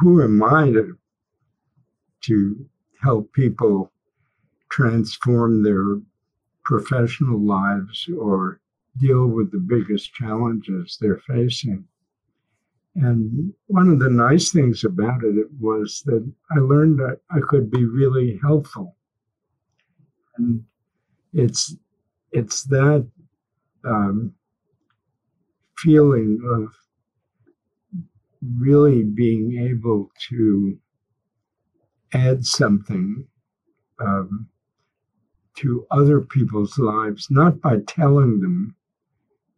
who 0.00 0.22
am 0.22 0.42
I 0.42 0.70
to, 0.70 0.98
to 2.22 2.66
help 3.02 3.32
people 3.32 3.90
transform 4.72 5.62
their 5.62 6.00
professional 6.64 7.38
lives 7.38 8.08
or 8.18 8.60
deal 9.00 9.26
with 9.26 9.52
the 9.52 9.58
biggest 9.58 10.12
challenges 10.14 10.98
they're 11.00 11.22
facing? 11.28 11.84
And 12.94 13.52
one 13.66 13.88
of 13.88 14.00
the 14.00 14.10
nice 14.10 14.50
things 14.50 14.84
about 14.84 15.22
it 15.24 15.46
was 15.60 16.02
that 16.06 16.30
I 16.50 16.58
learned 16.58 16.98
that 16.98 17.20
I 17.30 17.40
could 17.40 17.70
be 17.70 17.84
really 17.84 18.38
helpful. 18.42 18.96
And 20.36 20.64
it's 21.32 21.76
it's 22.32 22.64
that 22.64 23.06
um, 23.84 24.34
feeling 25.78 26.40
of 26.54 26.74
really 28.58 29.02
being 29.04 29.58
able 29.58 30.10
to 30.28 30.78
add 32.12 32.44
something 32.44 33.26
um, 33.98 34.48
to 35.56 35.86
other 35.90 36.20
people's 36.20 36.78
lives, 36.78 37.28
not 37.30 37.60
by 37.60 37.78
telling 37.86 38.40
them, 38.40 38.74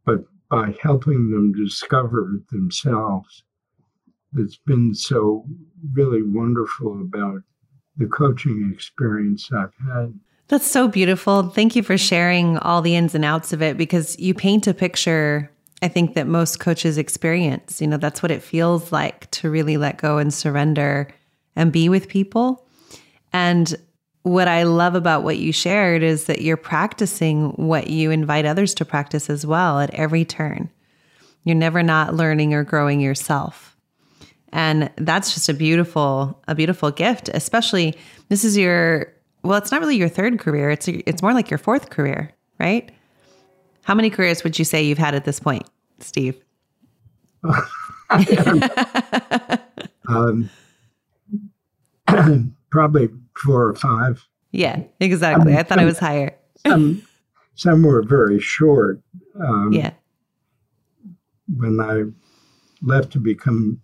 but 0.04 0.24
by 0.50 0.76
helping 0.82 1.30
them 1.30 1.52
discover 1.52 2.32
themselves. 2.50 3.44
That's 4.32 4.56
been 4.56 4.94
so 4.94 5.44
really 5.92 6.22
wonderful 6.22 7.00
about 7.00 7.42
the 7.96 8.06
coaching 8.06 8.70
experience 8.74 9.48
I've 9.56 9.72
had. 9.86 10.18
That's 10.48 10.66
so 10.66 10.88
beautiful. 10.88 11.44
Thank 11.44 11.76
you 11.76 11.82
for 11.82 11.96
sharing 11.96 12.58
all 12.58 12.82
the 12.82 12.96
ins 12.96 13.14
and 13.14 13.24
outs 13.24 13.52
of 13.52 13.62
it 13.62 13.76
because 13.76 14.18
you 14.18 14.34
paint 14.34 14.66
a 14.66 14.74
picture 14.74 15.50
I 15.84 15.88
think 15.88 16.14
that 16.14 16.26
most 16.26 16.60
coaches 16.60 16.96
experience. 16.96 17.78
You 17.78 17.86
know, 17.86 17.98
that's 17.98 18.22
what 18.22 18.30
it 18.30 18.42
feels 18.42 18.90
like 18.90 19.30
to 19.32 19.50
really 19.50 19.76
let 19.76 19.98
go 19.98 20.16
and 20.16 20.32
surrender 20.32 21.08
and 21.56 21.70
be 21.70 21.90
with 21.90 22.08
people. 22.08 22.66
And 23.34 23.74
what 24.24 24.48
I 24.48 24.62
love 24.62 24.94
about 24.94 25.22
what 25.22 25.36
you 25.36 25.52
shared 25.52 26.02
is 26.02 26.24
that 26.24 26.40
you're 26.40 26.56
practicing 26.56 27.50
what 27.50 27.88
you 27.88 28.10
invite 28.10 28.46
others 28.46 28.74
to 28.76 28.84
practice 28.84 29.28
as 29.28 29.44
well 29.44 29.78
at 29.80 29.92
every 29.92 30.24
turn. 30.24 30.70
You're 31.44 31.54
never 31.56 31.82
not 31.82 32.14
learning 32.14 32.54
or 32.54 32.64
growing 32.64 33.00
yourself. 33.00 33.76
And 34.50 34.90
that's 34.96 35.34
just 35.34 35.50
a 35.50 35.54
beautiful 35.54 36.42
a 36.48 36.54
beautiful 36.54 36.90
gift, 36.90 37.28
especially 37.34 37.94
this 38.30 38.44
is 38.44 38.56
your 38.56 39.12
well, 39.42 39.58
it's 39.58 39.70
not 39.70 39.80
really 39.80 39.96
your 39.96 40.08
third 40.08 40.38
career. 40.38 40.70
It's 40.70 40.88
it's 40.88 41.20
more 41.20 41.34
like 41.34 41.50
your 41.50 41.58
fourth 41.58 41.90
career, 41.90 42.32
right? 42.58 42.90
How 43.82 43.94
many 43.94 44.08
careers 44.08 44.42
would 44.42 44.58
you 44.58 44.64
say 44.64 44.82
you've 44.82 44.96
had 44.96 45.14
at 45.14 45.26
this 45.26 45.38
point, 45.38 45.68
Steve? 45.98 46.42
um, 50.08 50.48
probably 52.70 53.10
four 53.36 53.66
or 53.66 53.74
five. 53.74 54.26
Yeah, 54.52 54.82
exactly. 55.00 55.54
I, 55.54 55.60
I 55.60 55.62
thought 55.62 55.78
some, 55.78 55.84
it 55.84 55.86
was 55.86 55.98
higher. 55.98 56.34
some, 56.66 57.02
some 57.54 57.82
were 57.82 58.02
very 58.02 58.40
short. 58.40 59.00
Um, 59.40 59.72
yeah. 59.72 59.92
When 61.56 61.80
I 61.80 62.04
left 62.82 63.12
to 63.12 63.18
become 63.18 63.80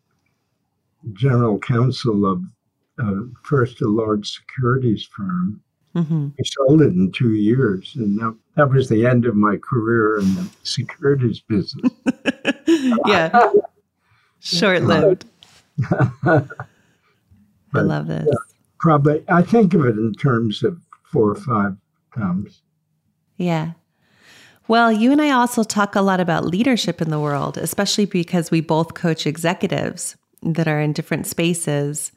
general 1.13 1.59
counsel 1.59 2.27
of 2.27 2.43
uh, 3.03 3.23
first 3.45 3.81
a 3.81 3.89
large 3.89 4.31
securities 4.31 5.09
firm, 5.17 5.61
mm-hmm. 5.95 6.29
we 6.39 6.45
sold 6.45 6.83
it 6.83 6.93
in 6.93 7.11
two 7.13 7.35
years, 7.35 7.93
and 7.97 8.19
that, 8.19 8.37
that 8.57 8.71
was 8.71 8.89
the 8.89 9.07
end 9.07 9.27
of 9.27 9.35
my 9.35 9.57
career 9.57 10.19
in 10.19 10.35
the 10.35 10.49
securities 10.63 11.41
business. 11.41 11.93
yeah, 13.07 13.51
short 14.41 14.83
lived. 14.83 15.25
I 15.91 16.43
love 17.75 18.07
this. 18.07 18.27
Yeah, 18.27 18.50
probably, 18.81 19.23
I 19.29 19.43
think 19.43 19.75
of 19.75 19.85
it 19.85 19.97
in 19.97 20.13
terms 20.15 20.63
of 20.63 20.81
four 21.05 21.31
or 21.31 21.37
five 21.37 21.77
times. 22.17 22.63
Yeah. 23.37 23.73
Well, 24.69 24.93
you 24.93 25.13
and 25.13 25.21
I 25.21 25.31
also 25.31 25.63
talk 25.63 25.95
a 25.95 26.01
lot 26.01 26.21
about 26.21 26.45
leadership 26.45 27.01
in 27.01 27.11
the 27.11 27.21
world, 27.21 27.59
especially 27.59 28.07
because 28.07 28.51
we 28.51 28.61
both 28.61 28.95
coach 28.95 29.27
executives 29.27 30.17
that 30.43 30.69
are 30.69 30.81
in 30.81 30.93
different 30.93 31.27
spaces. 31.27 32.13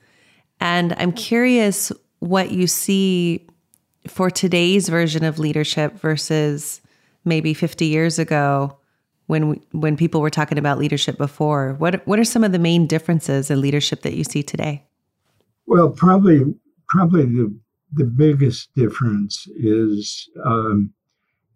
And 0.59 0.93
I'm 0.97 1.11
curious 1.11 1.91
what 2.19 2.51
you 2.51 2.67
see 2.67 3.47
for 4.07 4.29
today's 4.29 4.89
version 4.89 5.23
of 5.23 5.39
leadership 5.39 5.99
versus 5.99 6.81
maybe 7.25 7.53
50 7.53 7.85
years 7.85 8.19
ago 8.19 8.77
when 9.27 9.49
we, 9.49 9.61
when 9.71 9.97
people 9.97 10.21
were 10.21 10.29
talking 10.29 10.57
about 10.57 10.77
leadership 10.77 11.17
before. 11.17 11.73
What 11.79 12.05
what 12.05 12.19
are 12.19 12.25
some 12.25 12.43
of 12.43 12.51
the 12.51 12.59
main 12.59 12.85
differences 12.87 13.49
in 13.49 13.61
leadership 13.61 14.01
that 14.01 14.13
you 14.13 14.23
see 14.23 14.43
today? 14.43 14.83
Well, 15.65 15.91
probably 15.91 16.55
probably 16.89 17.25
the 17.25 17.57
the 17.93 18.05
biggest 18.05 18.73
difference 18.75 19.47
is 19.55 20.29
um, 20.45 20.93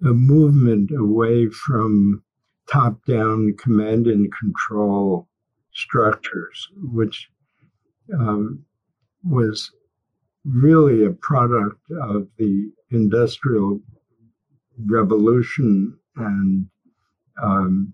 a 0.02 0.14
movement 0.14 0.92
away 0.92 1.50
from 1.50 2.24
top 2.72 3.04
down 3.06 3.56
command 3.58 4.08
and 4.08 4.32
control 4.34 5.28
structures, 5.74 6.68
which 6.94 7.30
um, 8.14 8.64
was 9.24 9.72
really 10.46 11.06
a 11.06 11.12
product 11.12 11.82
of 12.02 12.28
the 12.38 12.72
industrial 12.92 13.82
revolution 14.86 15.98
and 16.16 16.68
um, 17.42 17.94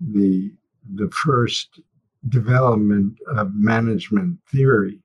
the 0.00 0.52
the 0.94 1.10
first 1.10 1.80
development 2.28 3.16
of 3.36 3.52
management 3.54 4.38
theory 4.50 5.01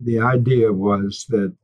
the 0.00 0.20
idea 0.20 0.72
was 0.72 1.26
that 1.28 1.54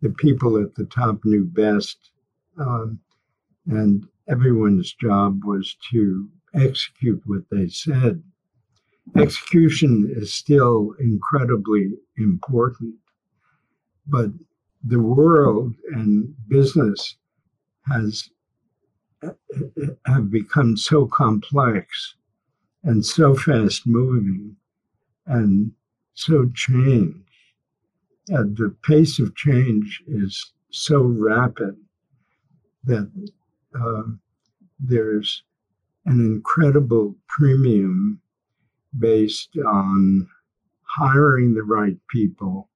the 0.00 0.10
people 0.10 0.60
at 0.62 0.74
the 0.74 0.86
top 0.86 1.20
knew 1.24 1.44
best, 1.44 2.10
um, 2.58 2.98
and 3.66 4.06
everyone's 4.28 4.92
job 4.94 5.44
was 5.44 5.76
to 5.90 6.28
execute 6.54 7.22
what 7.26 7.42
they 7.50 7.68
said. 7.68 8.22
Execution 9.16 10.12
is 10.16 10.32
still 10.32 10.94
incredibly 11.00 11.90
important, 12.16 12.94
but 14.06 14.30
the 14.84 15.00
world 15.00 15.74
and 15.92 16.34
business 16.48 17.16
has 17.90 18.30
have 20.06 20.30
become 20.30 20.76
so 20.76 21.06
complex 21.06 22.14
and 22.84 23.04
so 23.04 23.34
fast 23.34 23.86
moving 23.86 24.56
and 25.26 25.72
so 26.14 26.50
changed 26.54 27.29
the 28.30 28.74
pace 28.82 29.18
of 29.18 29.34
change 29.34 30.02
is 30.06 30.52
so 30.70 31.02
rapid 31.02 31.76
that 32.84 33.10
uh, 33.74 34.02
there's 34.78 35.42
an 36.06 36.20
incredible 36.20 37.16
premium 37.28 38.20
based 38.98 39.56
on 39.66 40.28
hiring 40.82 41.54
the 41.54 41.62
right 41.62 41.96
people, 42.08 42.68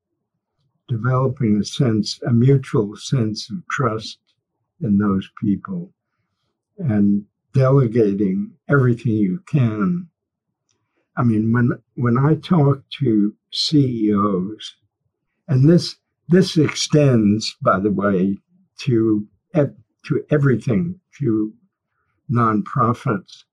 developing 0.89 1.59
a 1.59 1.65
sense, 1.65 2.21
a 2.27 2.33
mutual 2.33 2.97
sense 2.97 3.49
of 3.51 3.67
trust 3.71 4.19
in 4.81 4.99
those 4.99 5.29
people, 5.41 5.93
and 6.79 7.25
delegating 7.53 8.53
everything 8.69 9.13
you 9.13 9.41
can. 9.47 10.09
I 11.17 11.23
mean, 11.23 11.53
when 11.53 11.71
when 11.95 12.19
I 12.19 12.35
talk 12.35 12.83
to 13.01 13.35
CEOs, 13.53 14.75
and 15.49 15.69
this 15.69 15.97
this 16.29 16.57
extends, 16.57 17.55
by 17.63 17.79
the 17.79 17.91
way, 17.91 18.39
to 18.79 19.27
to 20.05 20.25
everything, 20.31 21.01
to 21.19 21.53
nonprofits. 22.31 23.45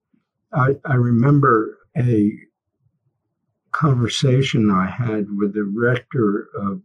I, 0.52 0.76
I 0.84 0.94
remember 0.94 1.78
a 1.96 2.32
conversation 3.72 4.70
I 4.70 4.86
had 4.86 5.26
with 5.36 5.54
the 5.54 5.64
rector 5.64 6.48
of 6.54 6.82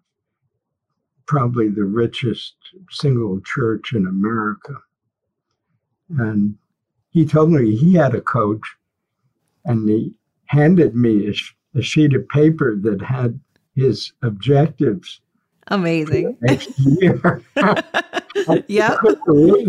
probably 1.25 1.67
the 1.67 1.83
richest 1.83 2.55
single 2.89 3.41
church 3.41 3.93
in 3.93 4.07
America. 4.07 4.75
And 6.17 6.55
he 7.09 7.25
told 7.25 7.51
me 7.51 7.75
he 7.75 7.95
had 7.95 8.15
a 8.15 8.21
coach 8.21 8.61
and 9.65 9.89
he 9.89 10.13
handed 10.45 10.95
me 10.95 11.27
a, 11.27 11.77
a 11.77 11.81
sheet 11.81 12.13
of 12.15 12.29
paper 12.29 12.77
that 12.81 13.01
had 13.01 13.41
his 13.77 14.11
objectives. 14.23 15.21
Amazing. 15.67 16.37
Yeah. 18.67 18.97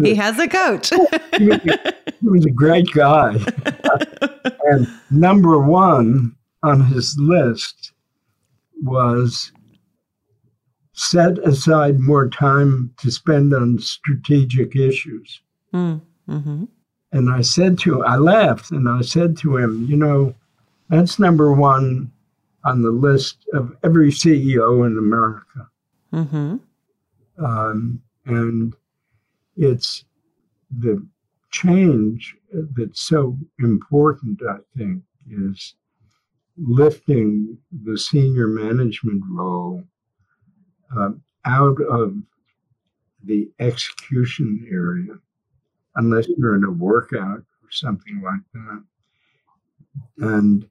He 0.06 0.14
has 0.14 0.38
a 0.38 0.46
coach. 0.46 0.90
he, 1.38 1.48
was 1.48 1.58
a, 1.66 1.94
he 2.20 2.28
was 2.28 2.44
a 2.44 2.50
great 2.50 2.86
guy. 2.92 3.34
and 4.64 4.86
number 5.10 5.58
one 5.58 6.36
on 6.62 6.82
his 6.82 7.16
list 7.18 7.92
was 8.82 9.50
set 10.92 11.38
aside 11.38 11.98
more 11.98 12.28
time 12.28 12.92
to 12.98 13.10
spend 13.10 13.54
on 13.54 13.78
strategic 13.78 14.76
issues. 14.76 15.40
Mm, 15.72 16.02
mm-hmm. 16.28 16.64
And 17.12 17.30
I 17.30 17.40
said 17.40 17.78
to 17.80 18.02
him, 18.02 18.06
I 18.06 18.16
laughed 18.16 18.70
and 18.70 18.88
I 18.88 19.00
said 19.00 19.38
to 19.38 19.56
him, 19.56 19.86
you 19.88 19.96
know, 19.96 20.34
that's 20.90 21.18
number 21.18 21.52
one 21.52 22.12
on 22.68 22.82
the 22.82 22.90
list 22.90 23.46
of 23.54 23.74
every 23.82 24.10
CEO 24.10 24.86
in 24.86 24.98
America. 24.98 25.68
Mm-hmm. 26.12 26.56
Um, 27.42 28.02
and 28.26 28.74
it's 29.56 30.04
the 30.70 31.02
change 31.50 32.36
that's 32.76 33.00
so 33.00 33.38
important, 33.58 34.40
I 34.46 34.58
think, 34.76 35.02
is 35.30 35.74
lifting 36.58 37.56
the 37.84 37.96
senior 37.96 38.48
management 38.48 39.22
role 39.30 39.82
uh, 40.94 41.10
out 41.46 41.80
of 41.88 42.16
the 43.24 43.50
execution 43.60 44.68
area, 44.70 45.14
unless 45.96 46.28
you're 46.36 46.54
in 46.54 46.64
a 46.64 46.70
workout 46.70 47.38
or 47.38 47.70
something 47.70 48.20
like 48.22 48.44
that. 48.52 48.84
And 50.18 50.68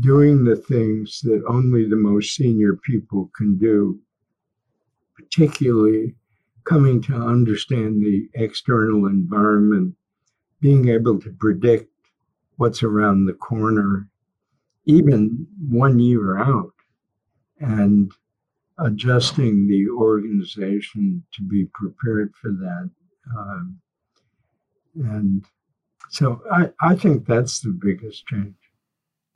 doing 0.00 0.44
the 0.44 0.56
things 0.56 1.20
that 1.22 1.42
only 1.48 1.88
the 1.88 1.96
most 1.96 2.34
senior 2.34 2.76
people 2.76 3.30
can 3.36 3.56
do, 3.58 4.00
particularly 5.14 6.14
coming 6.64 7.00
to 7.00 7.14
understand 7.14 8.02
the 8.02 8.28
external 8.34 9.06
environment, 9.06 9.94
being 10.60 10.88
able 10.88 11.20
to 11.20 11.32
predict 11.38 11.88
what's 12.56 12.82
around 12.82 13.26
the 13.26 13.34
corner, 13.34 14.08
even 14.86 15.46
one 15.68 15.98
year 15.98 16.38
out, 16.38 16.72
and 17.60 18.10
adjusting 18.78 19.68
the 19.68 19.86
organization 19.96 21.24
to 21.32 21.42
be 21.42 21.66
prepared 21.72 22.32
for 22.40 22.50
that. 22.50 22.90
Um, 23.36 23.78
and 24.96 25.44
so 26.10 26.42
I, 26.52 26.70
I 26.80 26.94
think 26.96 27.26
that's 27.26 27.60
the 27.60 27.78
biggest 27.80 28.26
change. 28.26 28.54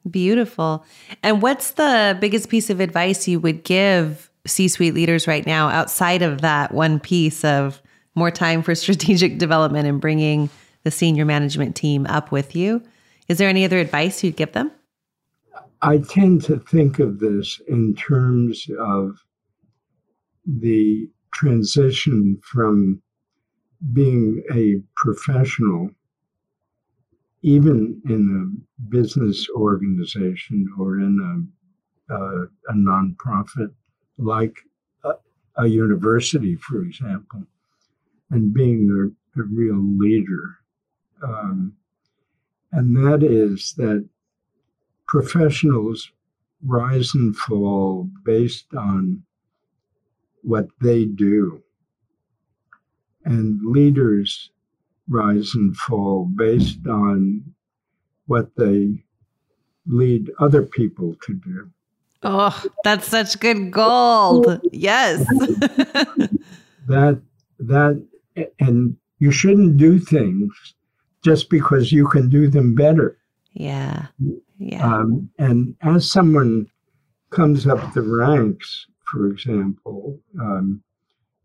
Beautiful. 0.09 0.85
And 1.23 1.43
what's 1.43 1.73
the 1.73 2.17
biggest 2.21 2.49
piece 2.49 2.71
of 2.71 2.81
advice 2.81 3.29
you 3.29 3.41
would 3.41 3.65
give 3.65 4.31
C 4.47 4.69
suite 4.69 4.95
leaders 4.95 5.27
right 5.27 5.47
now 5.47 5.69
outside 5.69 6.23
of 6.23 6.41
that 6.41 6.73
one 6.73 6.99
piece 7.01 7.45
of 7.45 7.83
more 8.15 8.31
time 8.31 8.63
for 8.63 8.75
strategic 8.77 9.39
development 9.39 9.87
and 9.87 10.01
bringing 10.01 10.49
the 10.83 10.91
senior 10.91 11.25
management 11.25 11.77
team 11.77 12.07
up 12.07 12.33
with 12.33 12.57
you? 12.57 12.83
Is 13.29 13.39
there 13.39 13.49
any 13.49 13.65
other 13.65 13.79
advice 13.79 14.25
you'd 14.25 14.37
give 14.37 14.53
them? 14.53 14.71
I 15.83 15.99
tend 15.99 16.43
to 16.45 16.59
think 16.59 16.99
of 16.99 17.21
this 17.21 17.61
in 17.69 17.95
terms 17.95 18.67
of 18.79 19.17
the 20.47 21.09
transition 21.33 22.39
from 22.43 23.03
being 23.93 24.43
a 24.53 24.83
professional, 24.97 25.91
even 27.43 28.01
in 28.07 28.23
a 28.37 28.91
business 28.91 29.49
organization 29.57 30.67
or 30.79 30.99
in 30.99 31.49
a, 32.11 32.15
uh, 32.15 32.45
a 32.69 32.75
nonprofit 32.75 33.73
like 34.19 34.57
a, 35.05 35.13
a, 35.57 35.67
university, 35.67 36.57
for 36.57 36.83
example, 36.83 37.43
and 38.31 38.53
being 38.53 38.91
a, 38.91 39.17
real 39.37 39.81
leader. 39.97 40.57
Um, 41.23 41.73
and 42.73 42.95
that 42.97 43.23
is 43.23 43.73
that 43.79 44.07
professionals 45.07 46.11
rise 46.63 47.15
and 47.15 47.35
fall 47.35 48.11
based 48.25 48.67
on 48.77 49.23
what 50.43 50.69
they 50.81 51.05
do. 51.05 51.63
And 53.25 53.61
leaders 53.65 54.51
rise 55.11 55.55
and 55.55 55.77
fall 55.77 56.31
based 56.37 56.87
on 56.87 57.43
what 58.27 58.55
they 58.57 59.05
lead 59.87 60.31
other 60.39 60.63
people 60.63 61.15
to 61.27 61.35
do. 61.35 61.71
Oh, 62.23 62.63
that's 62.85 63.09
such 63.09 63.39
good 63.41 63.71
gold. 63.71 64.61
Yes. 64.73 65.19
that 66.87 67.21
that 67.59 68.07
and 68.59 68.97
you 69.19 69.31
shouldn't 69.31 69.77
do 69.77 69.99
things 69.99 70.53
just 71.23 71.51
because 71.51 71.93
you 71.93 72.07
can 72.07 72.29
do 72.29 72.49
them 72.49 72.75
better. 72.75 73.19
Yeah. 73.53 74.07
Yeah. 74.59 74.85
Um, 74.85 75.31
and 75.39 75.75
as 75.83 76.11
someone 76.11 76.67
comes 77.31 77.67
up 77.67 77.95
the 77.95 78.03
ranks, 78.03 78.87
for 79.11 79.27
example, 79.29 80.19
um, 80.41 80.83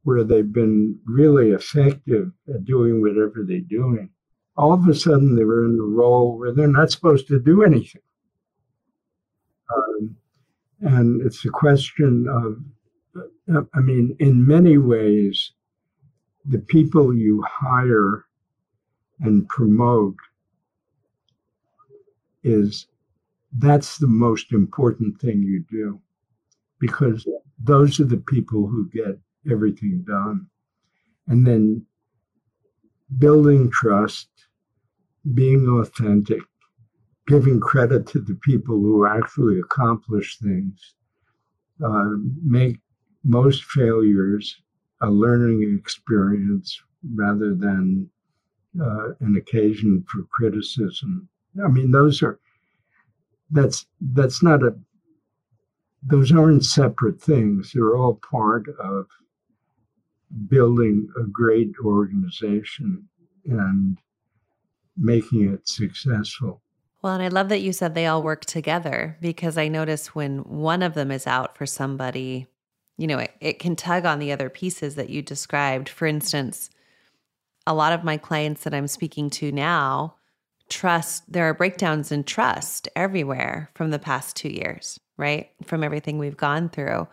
where 0.05 0.23
they've 0.23 0.53
been 0.53 0.97
really 1.05 1.49
effective 1.49 2.31
at 2.47 2.63
doing 2.63 3.01
whatever 3.01 3.43
they're 3.43 3.59
doing, 3.61 4.07
all 4.55 4.71
of 4.71 4.87
a 4.87 4.93
sudden 4.93 5.35
they're 5.35 5.65
in 5.65 5.79
a 5.79 5.83
role 5.83 6.37
where 6.37 6.53
they're 6.53 6.67
not 6.67 6.91
supposed 6.91 7.27
to 7.27 7.39
do 7.39 7.63
anything. 7.63 8.03
Um, 9.75 10.15
and 10.81 11.25
it's 11.25 11.43
a 11.43 11.49
question 11.49 12.27
of, 12.29 13.65
I 13.73 13.79
mean, 13.79 14.15
in 14.19 14.45
many 14.45 14.77
ways, 14.77 15.51
the 16.45 16.59
people 16.59 17.11
you 17.11 17.43
hire 17.47 18.25
and 19.21 19.47
promote 19.49 20.17
is 22.43 22.85
that's 23.57 23.97
the 23.97 24.07
most 24.07 24.51
important 24.51 25.19
thing 25.19 25.41
you 25.41 25.65
do 25.67 25.99
because 26.79 27.27
those 27.57 27.99
are 27.99 28.05
the 28.05 28.17
people 28.17 28.67
who 28.67 28.87
get 28.89 29.17
everything 29.49 30.03
done. 30.07 30.47
And 31.27 31.45
then 31.45 31.85
building 33.17 33.69
trust, 33.71 34.29
being 35.33 35.67
authentic, 35.67 36.41
giving 37.27 37.59
credit 37.59 38.07
to 38.07 38.19
the 38.19 38.35
people 38.35 38.75
who 38.75 39.07
actually 39.07 39.59
accomplish 39.59 40.37
things, 40.37 40.95
uh, 41.83 42.11
make 42.43 42.77
most 43.23 43.63
failures 43.65 44.61
a 45.01 45.09
learning 45.09 45.75
experience 45.77 46.79
rather 47.15 47.53
than 47.55 48.09
uh, 48.81 49.09
an 49.21 49.35
occasion 49.35 50.03
for 50.07 50.23
criticism. 50.31 51.27
I 51.63 51.67
mean, 51.67 51.91
those 51.91 52.21
are 52.21 52.39
that's 53.51 53.85
that's 54.13 54.41
not 54.43 54.63
a 54.63 54.75
those 56.03 56.31
aren't 56.31 56.63
separate 56.63 57.21
things. 57.21 57.71
They're 57.73 57.95
all 57.95 58.19
part 58.29 58.67
of 58.79 59.07
building 60.47 61.07
a 61.19 61.23
great 61.23 61.71
organization 61.83 63.07
and 63.45 63.97
making 64.97 65.53
it 65.53 65.67
successful. 65.67 66.61
Well, 67.01 67.13
and 67.13 67.23
I 67.23 67.27
love 67.27 67.49
that 67.49 67.61
you 67.61 67.71
said 67.71 67.93
they 67.93 68.07
all 68.07 68.23
work 68.23 68.45
together 68.45 69.17
because 69.21 69.57
I 69.57 69.67
notice 69.67 70.15
when 70.15 70.39
one 70.39 70.81
of 70.81 70.95
them 70.95 71.11
is 71.11 71.27
out 71.27 71.57
for 71.57 71.65
somebody, 71.65 72.47
you 72.97 73.05
know, 73.05 73.19
it, 73.19 73.31
it 73.39 73.59
can 73.59 73.75
tug 73.75 74.05
on 74.05 74.19
the 74.19 74.31
other 74.31 74.49
pieces 74.49 74.95
that 74.95 75.09
you 75.09 75.21
described. 75.21 75.87
For 75.87 76.07
instance, 76.07 76.71
a 77.67 77.75
lot 77.75 77.93
of 77.93 78.03
my 78.03 78.17
clients 78.17 78.63
that 78.63 78.73
I'm 78.73 78.87
speaking 78.87 79.29
to 79.31 79.51
now 79.51 80.15
trust, 80.69 81.31
there 81.31 81.47
are 81.47 81.53
breakdowns 81.53 82.11
in 82.11 82.23
trust 82.23 82.87
everywhere 82.95 83.69
from 83.75 83.91
the 83.91 83.99
past 83.99 84.35
two 84.35 84.49
years, 84.49 84.99
right? 85.17 85.51
From 85.63 85.83
everything 85.83 86.17
we've 86.17 86.37
gone 86.37 86.69
through. 86.69 87.07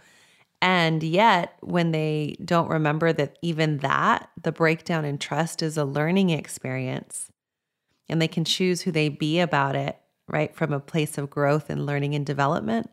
And 0.62 1.02
yet, 1.02 1.56
when 1.60 1.90
they 1.90 2.36
don't 2.44 2.70
remember 2.70 3.12
that 3.12 3.36
even 3.42 3.78
that, 3.78 4.30
the 4.40 4.52
breakdown 4.52 5.04
in 5.04 5.18
trust 5.18 5.60
is 5.60 5.76
a 5.76 5.84
learning 5.84 6.30
experience, 6.30 7.32
and 8.08 8.22
they 8.22 8.28
can 8.28 8.44
choose 8.44 8.82
who 8.82 8.92
they 8.92 9.08
be 9.08 9.40
about 9.40 9.74
it, 9.74 9.98
right? 10.28 10.54
From 10.54 10.72
a 10.72 10.78
place 10.78 11.18
of 11.18 11.30
growth 11.30 11.68
and 11.68 11.84
learning 11.84 12.14
and 12.14 12.24
development, 12.24 12.88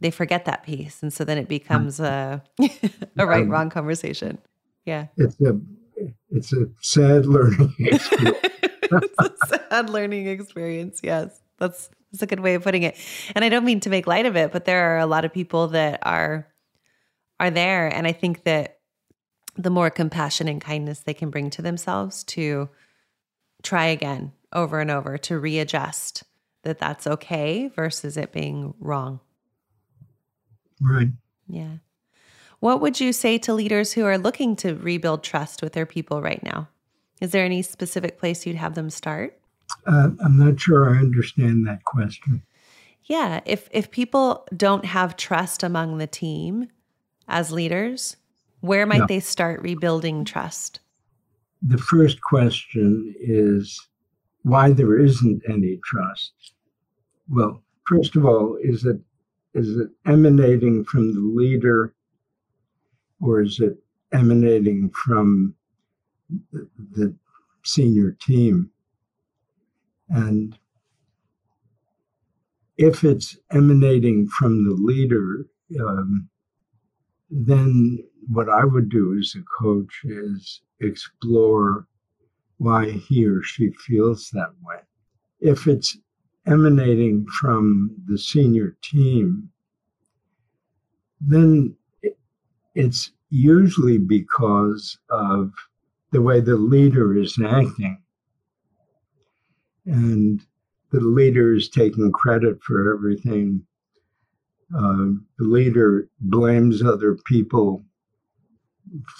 they 0.00 0.10
forget 0.10 0.44
that 0.46 0.64
piece. 0.64 1.00
And 1.00 1.12
so 1.12 1.24
then 1.24 1.38
it 1.38 1.46
becomes 1.46 2.00
a, 2.00 2.42
a 3.16 3.24
right 3.24 3.44
um, 3.44 3.48
wrong 3.48 3.70
conversation. 3.70 4.38
Yeah. 4.84 5.06
It's 5.16 5.36
a 5.40 5.56
it's 6.30 6.52
a 6.52 6.66
sad 6.80 7.26
learning 7.26 7.74
experience. 7.78 8.38
it's 8.42 9.20
a 9.20 9.68
sad 9.70 9.88
learning 9.88 10.26
experience. 10.26 10.98
Yes, 11.04 11.40
that's 11.58 11.90
that's 12.10 12.22
a 12.22 12.26
good 12.26 12.40
way 12.40 12.54
of 12.54 12.64
putting 12.64 12.82
it. 12.82 12.96
And 13.36 13.44
I 13.44 13.50
don't 13.50 13.64
mean 13.64 13.78
to 13.80 13.90
make 13.90 14.08
light 14.08 14.26
of 14.26 14.34
it, 14.34 14.50
but 14.50 14.64
there 14.64 14.96
are 14.96 14.98
a 14.98 15.06
lot 15.06 15.24
of 15.24 15.32
people 15.32 15.68
that 15.68 16.00
are 16.02 16.48
are 17.40 17.50
there, 17.50 17.88
and 17.88 18.06
I 18.06 18.12
think 18.12 18.44
that 18.44 18.78
the 19.56 19.70
more 19.70 19.90
compassion 19.90 20.48
and 20.48 20.60
kindness 20.60 21.00
they 21.00 21.14
can 21.14 21.30
bring 21.30 21.50
to 21.50 21.62
themselves 21.62 22.22
to 22.24 22.68
try 23.62 23.86
again 23.86 24.32
over 24.52 24.80
and 24.80 24.90
over 24.90 25.18
to 25.18 25.38
readjust 25.38 26.22
that 26.62 26.78
that's 26.78 27.06
okay 27.06 27.68
versus 27.74 28.16
it 28.16 28.32
being 28.32 28.74
wrong. 28.78 29.20
Right. 30.80 31.08
Yeah. 31.48 31.78
What 32.60 32.80
would 32.80 33.00
you 33.00 33.12
say 33.12 33.38
to 33.38 33.54
leaders 33.54 33.92
who 33.92 34.04
are 34.04 34.18
looking 34.18 34.56
to 34.56 34.74
rebuild 34.74 35.22
trust 35.22 35.62
with 35.62 35.72
their 35.72 35.86
people 35.86 36.22
right 36.22 36.42
now? 36.42 36.68
Is 37.20 37.32
there 37.32 37.44
any 37.44 37.62
specific 37.62 38.18
place 38.18 38.46
you'd 38.46 38.56
have 38.56 38.74
them 38.74 38.90
start? 38.90 39.38
Uh, 39.86 40.10
I'm 40.24 40.38
not 40.38 40.60
sure 40.60 40.94
I 40.94 40.98
understand 40.98 41.66
that 41.66 41.84
question. 41.84 42.42
Yeah, 43.04 43.40
if 43.46 43.68
if 43.72 43.90
people 43.90 44.46
don't 44.54 44.84
have 44.84 45.16
trust 45.16 45.62
among 45.62 45.98
the 45.98 46.06
team 46.06 46.68
as 47.28 47.52
leaders, 47.52 48.16
where 48.60 48.86
might 48.86 49.06
they 49.06 49.20
start 49.20 49.62
rebuilding 49.62 50.24
trust? 50.24 50.80
The 51.62 51.78
first 51.78 52.20
question 52.22 53.14
is 53.20 53.88
why 54.42 54.72
there 54.72 54.98
isn't 54.98 55.42
any 55.48 55.78
trust. 55.84 56.32
Well, 57.28 57.62
first 57.86 58.16
of 58.16 58.24
all, 58.24 58.56
is 58.62 58.84
it 58.84 59.00
is 59.54 59.76
it 59.76 59.88
emanating 60.06 60.84
from 60.84 61.14
the 61.14 61.20
leader 61.20 61.94
or 63.20 63.42
is 63.42 63.60
it 63.60 63.78
emanating 64.12 64.90
from 64.90 65.54
the, 66.52 66.68
the 66.92 67.14
senior 67.64 68.12
team? 68.20 68.70
And 70.08 70.56
if 72.76 73.02
it's 73.04 73.36
emanating 73.50 74.28
from 74.28 74.64
the 74.64 74.74
leader, 74.74 75.46
um, 75.80 76.28
then 77.30 77.98
what 78.28 78.48
I 78.48 78.64
would 78.64 78.88
do 78.88 79.16
as 79.18 79.34
a 79.36 79.42
coach 79.62 79.92
is 80.04 80.62
explore 80.80 81.86
why 82.58 82.90
he 82.90 83.26
or 83.26 83.42
she 83.42 83.70
feels 83.86 84.30
that 84.30 84.52
way. 84.62 84.80
If 85.40 85.66
it's 85.66 85.96
emanating 86.46 87.26
from 87.40 87.94
the 88.06 88.18
senior 88.18 88.76
team, 88.82 89.50
then 91.20 91.76
it's 92.74 93.12
usually 93.30 93.98
because 93.98 94.98
of 95.10 95.52
the 96.10 96.22
way 96.22 96.40
the 96.40 96.56
leader 96.56 97.16
is 97.16 97.38
acting. 97.44 98.02
And 99.84 100.40
the 100.90 101.00
leader 101.00 101.54
is 101.54 101.68
taking 101.68 102.10
credit 102.12 102.62
for 102.62 102.92
everything. 102.94 103.62
Uh, 104.74 105.16
the 105.38 105.44
leader 105.44 106.08
blames 106.20 106.82
other 106.82 107.16
people 107.26 107.82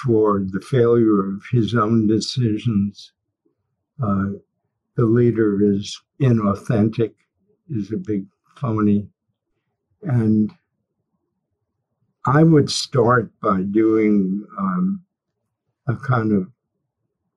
for 0.02 0.44
the 0.50 0.61
failure 0.61 1.26
of 1.26 1.42
his 1.50 1.74
own 1.74 2.06
decisions. 2.06 3.12
Uh, 4.02 4.30
the 4.96 5.06
leader 5.06 5.62
is 5.62 6.00
inauthentic, 6.20 7.12
is 7.70 7.92
a 7.92 7.96
big 7.96 8.26
phony. 8.56 9.08
And 10.02 10.52
I 12.26 12.42
would 12.42 12.70
start 12.70 13.30
by 13.40 13.62
doing 13.62 14.44
um, 14.58 15.02
a 15.87 15.96
kind 15.96 16.32
of 16.32 16.50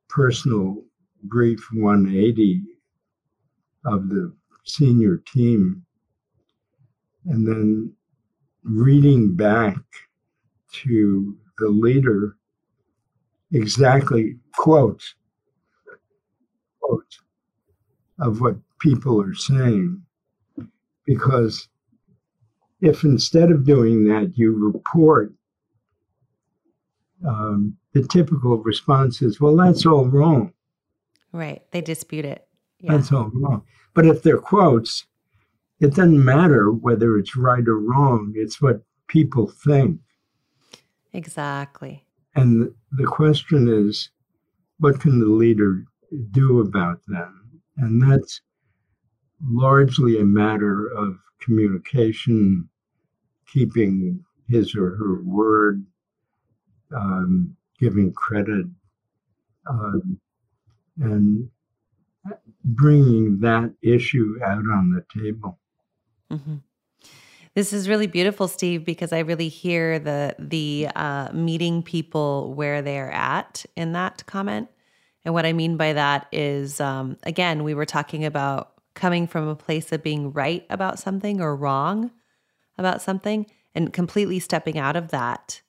personal 0.09 0.83
brief 1.23 1.65
180 1.71 2.61
of 3.85 4.09
the 4.09 4.33
senior 4.65 5.17
team 5.17 5.85
and 7.25 7.47
then 7.47 7.93
reading 8.63 9.35
back 9.35 9.77
to 10.71 11.37
the 11.57 11.67
leader 11.67 12.37
exactly 13.51 14.37
quotes 14.55 15.15
quotes 16.79 17.19
of 18.19 18.41
what 18.41 18.55
people 18.79 19.21
are 19.21 19.33
saying. 19.33 20.01
Because 21.05 21.67
if 22.81 23.03
instead 23.03 23.51
of 23.51 23.65
doing 23.65 24.05
that 24.05 24.33
you 24.35 24.53
report 24.53 25.33
um, 27.27 27.77
the 27.93 28.01
typical 28.07 28.57
response 28.57 29.21
is 29.21 29.39
well 29.41 29.55
that's 29.55 29.85
all 29.85 30.05
wrong. 30.05 30.53
Right. 31.33 31.61
They 31.71 31.81
dispute 31.81 32.25
it. 32.25 32.47
Yeah. 32.79 32.93
that's 32.93 33.11
all 33.11 33.31
wrong. 33.33 33.63
But 33.93 34.05
if 34.05 34.23
they're 34.23 34.37
quotes 34.37 35.05
it 35.81 35.95
doesn't 35.95 36.23
matter 36.23 36.71
whether 36.71 37.17
it's 37.17 37.35
right 37.35 37.67
or 37.67 37.79
wrong 37.79 38.31
it's 38.35 38.61
what 38.61 38.81
people 39.07 39.51
think. 39.65 39.99
Exactly. 41.11 42.05
And 42.35 42.73
the 42.93 43.05
question 43.05 43.67
is 43.67 44.09
what 44.79 45.01
can 45.01 45.19
the 45.19 45.25
leader 45.25 45.83
do 46.31 46.61
about 46.61 47.01
that 47.07 47.33
and 47.77 48.01
that's 48.01 48.41
largely 49.43 50.19
a 50.19 50.23
matter 50.23 50.87
of 50.87 51.17
communication 51.41 52.69
keeping 53.51 54.23
his 54.47 54.75
or 54.75 54.95
her 54.95 55.21
word 55.23 55.83
um, 56.95 57.55
giving 57.79 58.13
credit 58.13 58.65
um, 59.67 60.19
and 60.99 61.49
bringing 62.63 63.39
that 63.39 63.73
issue 63.81 64.37
out 64.45 64.65
on 64.71 64.91
the 64.91 65.21
table 65.21 65.57
Mm-hmm. 66.31 66.55
This 67.53 67.73
is 67.73 67.89
really 67.89 68.07
beautiful, 68.07 68.47
Steve, 68.47 68.85
because 68.85 69.11
I 69.11 69.19
really 69.19 69.49
hear 69.49 69.99
the 69.99 70.35
the 70.39 70.87
uh, 70.95 71.29
meeting 71.33 71.83
people 71.83 72.53
where 72.53 72.81
they're 72.81 73.11
at 73.11 73.65
in 73.75 73.91
that 73.91 74.25
comment. 74.25 74.69
And 75.25 75.33
what 75.33 75.45
I 75.45 75.53
mean 75.53 75.77
by 75.77 75.93
that 75.93 76.27
is, 76.31 76.79
um, 76.79 77.17
again, 77.23 77.63
we 77.63 77.73
were 77.73 77.85
talking 77.85 78.25
about 78.25 78.71
coming 78.93 79.27
from 79.27 79.47
a 79.47 79.55
place 79.55 79.91
of 79.91 80.01
being 80.01 80.31
right 80.31 80.65
about 80.69 80.97
something 80.97 81.41
or 81.41 81.55
wrong 81.55 82.11
about 82.77 83.01
something, 83.01 83.45
and 83.75 83.91
completely 83.91 84.39
stepping 84.39 84.79
out 84.79 84.95
of 84.95 85.09
that, 85.09 85.61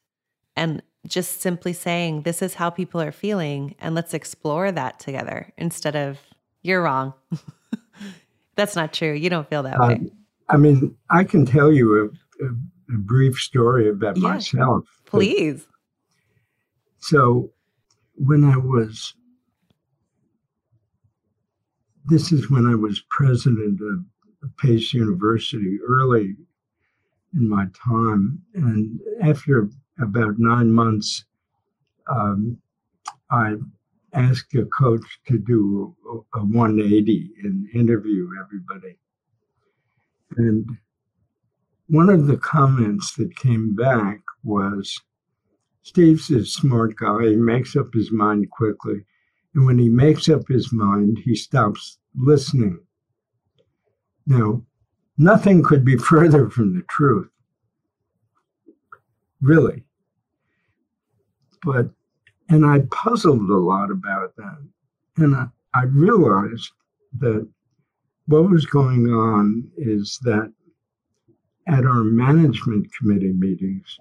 and 0.54 0.82
just 1.04 1.40
simply 1.40 1.72
saying, 1.72 2.22
"This 2.22 2.42
is 2.42 2.54
how 2.54 2.70
people 2.70 3.00
are 3.00 3.12
feeling, 3.12 3.74
and 3.80 3.96
let's 3.96 4.14
explore 4.14 4.70
that 4.70 5.00
together." 5.00 5.52
Instead 5.58 5.96
of 5.96 6.20
"You're 6.62 6.82
wrong." 6.82 7.14
That's 8.54 8.76
not 8.76 8.92
true. 8.92 9.12
You 9.12 9.30
don't 9.30 9.48
feel 9.48 9.64
that 9.64 9.80
um, 9.80 9.88
way. 9.88 10.10
I 10.52 10.58
mean, 10.58 10.94
I 11.08 11.24
can 11.24 11.46
tell 11.46 11.72
you 11.72 11.96
a, 11.96 12.44
a, 12.44 12.48
a 12.94 12.98
brief 12.98 13.36
story 13.36 13.88
about 13.88 14.18
yeah, 14.18 14.28
myself. 14.28 14.84
Please. 15.06 15.66
So, 16.98 17.50
when 18.14 18.44
I 18.44 18.58
was, 18.58 19.14
this 22.04 22.32
is 22.32 22.50
when 22.50 22.66
I 22.66 22.74
was 22.74 23.02
president 23.08 23.80
of 23.80 24.56
Pace 24.58 24.92
University 24.92 25.78
early 25.88 26.36
in 27.34 27.48
my 27.48 27.66
time. 27.84 28.42
And 28.54 29.00
after 29.22 29.70
about 30.00 30.38
nine 30.38 30.70
months, 30.70 31.24
um, 32.10 32.58
I 33.30 33.54
asked 34.12 34.54
a 34.54 34.66
coach 34.66 35.18
to 35.28 35.38
do 35.38 35.96
a, 36.34 36.40
a 36.40 36.44
180 36.44 37.30
and 37.42 37.66
interview 37.74 38.28
everybody. 38.38 38.98
And 40.36 40.68
one 41.88 42.08
of 42.08 42.26
the 42.26 42.36
comments 42.36 43.14
that 43.16 43.36
came 43.36 43.74
back 43.74 44.20
was 44.44 45.00
Steve's 45.82 46.30
a 46.30 46.44
smart 46.44 46.96
guy. 46.96 47.30
He 47.30 47.36
makes 47.36 47.76
up 47.76 47.92
his 47.92 48.12
mind 48.12 48.50
quickly. 48.50 49.04
And 49.54 49.66
when 49.66 49.78
he 49.78 49.88
makes 49.88 50.28
up 50.28 50.48
his 50.48 50.72
mind, 50.72 51.18
he 51.24 51.34
stops 51.34 51.98
listening. 52.16 52.80
Now, 54.26 54.62
nothing 55.18 55.62
could 55.62 55.84
be 55.84 55.96
further 56.10 56.48
from 56.48 56.74
the 56.74 56.82
truth, 56.88 57.28
really. 59.40 59.84
But, 61.64 61.90
and 62.48 62.64
I 62.64 62.80
puzzled 62.90 63.50
a 63.50 63.56
lot 63.56 63.90
about 63.90 64.34
that. 64.36 64.68
And 65.16 65.34
I, 65.36 65.46
I 65.74 65.84
realized 65.84 66.70
that 67.18 67.48
what 68.26 68.50
was 68.50 68.66
going 68.66 69.08
on 69.08 69.70
is 69.76 70.18
that 70.22 70.52
at 71.66 71.84
our 71.84 72.04
management 72.04 72.88
committee 72.98 73.32
meetings, 73.32 73.98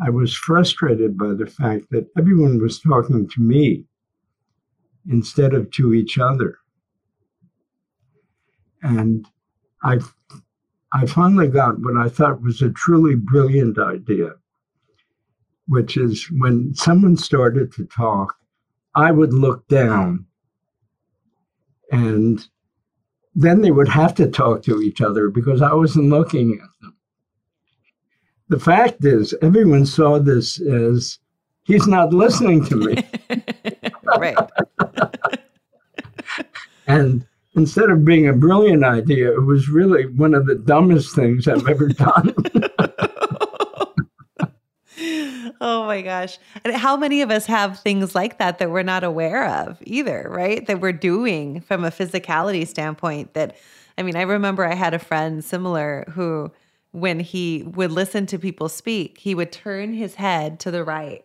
I 0.00 0.10
was 0.10 0.34
frustrated 0.34 1.16
by 1.16 1.34
the 1.34 1.46
fact 1.46 1.86
that 1.90 2.08
everyone 2.18 2.60
was 2.60 2.80
talking 2.80 3.28
to 3.28 3.40
me 3.40 3.84
instead 5.08 5.54
of 5.54 5.70
to 5.72 5.94
each 5.94 6.18
other. 6.18 6.58
And 8.82 9.26
I, 9.82 9.98
I 10.92 11.06
finally 11.06 11.48
got 11.48 11.80
what 11.80 11.96
I 11.96 12.08
thought 12.08 12.42
was 12.42 12.62
a 12.62 12.70
truly 12.70 13.14
brilliant 13.14 13.78
idea, 13.78 14.32
which 15.66 15.96
is 15.96 16.28
when 16.38 16.74
someone 16.74 17.16
started 17.16 17.72
to 17.72 17.86
talk, 17.86 18.34
I 18.94 19.12
would 19.12 19.32
look 19.32 19.66
down 19.68 20.26
and 21.90 22.46
then 23.36 23.60
they 23.60 23.70
would 23.70 23.88
have 23.88 24.14
to 24.14 24.26
talk 24.28 24.62
to 24.62 24.80
each 24.80 25.02
other 25.02 25.28
because 25.28 25.60
I 25.60 25.74
wasn't 25.74 26.08
looking 26.08 26.54
at 26.54 26.68
them. 26.80 26.96
The 28.48 28.58
fact 28.58 29.04
is, 29.04 29.34
everyone 29.42 29.84
saw 29.84 30.18
this 30.18 30.58
as 30.60 31.18
he's 31.64 31.86
not 31.86 32.14
listening 32.14 32.64
to 32.64 32.76
me. 32.76 33.06
right. 34.18 34.38
and 36.86 37.26
instead 37.56 37.90
of 37.90 38.06
being 38.06 38.26
a 38.26 38.32
brilliant 38.32 38.84
idea, 38.84 39.32
it 39.32 39.44
was 39.44 39.68
really 39.68 40.06
one 40.06 40.32
of 40.32 40.46
the 40.46 40.54
dumbest 40.54 41.14
things 41.14 41.46
I've 41.46 41.68
ever 41.68 41.88
done. 41.88 42.34
oh 45.60 45.86
my 45.86 46.02
gosh. 46.02 46.38
And 46.64 46.74
how 46.74 46.96
many 46.96 47.22
of 47.22 47.30
us 47.30 47.46
have 47.46 47.80
things 47.80 48.14
like 48.14 48.38
that 48.38 48.58
that 48.58 48.70
we're 48.70 48.82
not 48.82 49.04
aware 49.04 49.46
of 49.46 49.78
either, 49.82 50.26
right? 50.30 50.66
That 50.66 50.80
we're 50.80 50.92
doing 50.92 51.60
from 51.60 51.84
a 51.84 51.90
physicality 51.90 52.66
standpoint 52.66 53.34
that 53.34 53.56
I 53.98 54.02
mean, 54.02 54.16
I 54.16 54.22
remember 54.22 54.64
I 54.64 54.74
had 54.74 54.94
a 54.94 54.98
friend 54.98 55.44
similar 55.44 56.04
who 56.10 56.52
when 56.92 57.20
he 57.20 57.62
would 57.66 57.92
listen 57.92 58.26
to 58.26 58.38
people 58.38 58.68
speak, 58.68 59.18
he 59.18 59.34
would 59.34 59.52
turn 59.52 59.92
his 59.94 60.14
head 60.14 60.60
to 60.60 60.70
the 60.70 60.84
right 60.84 61.24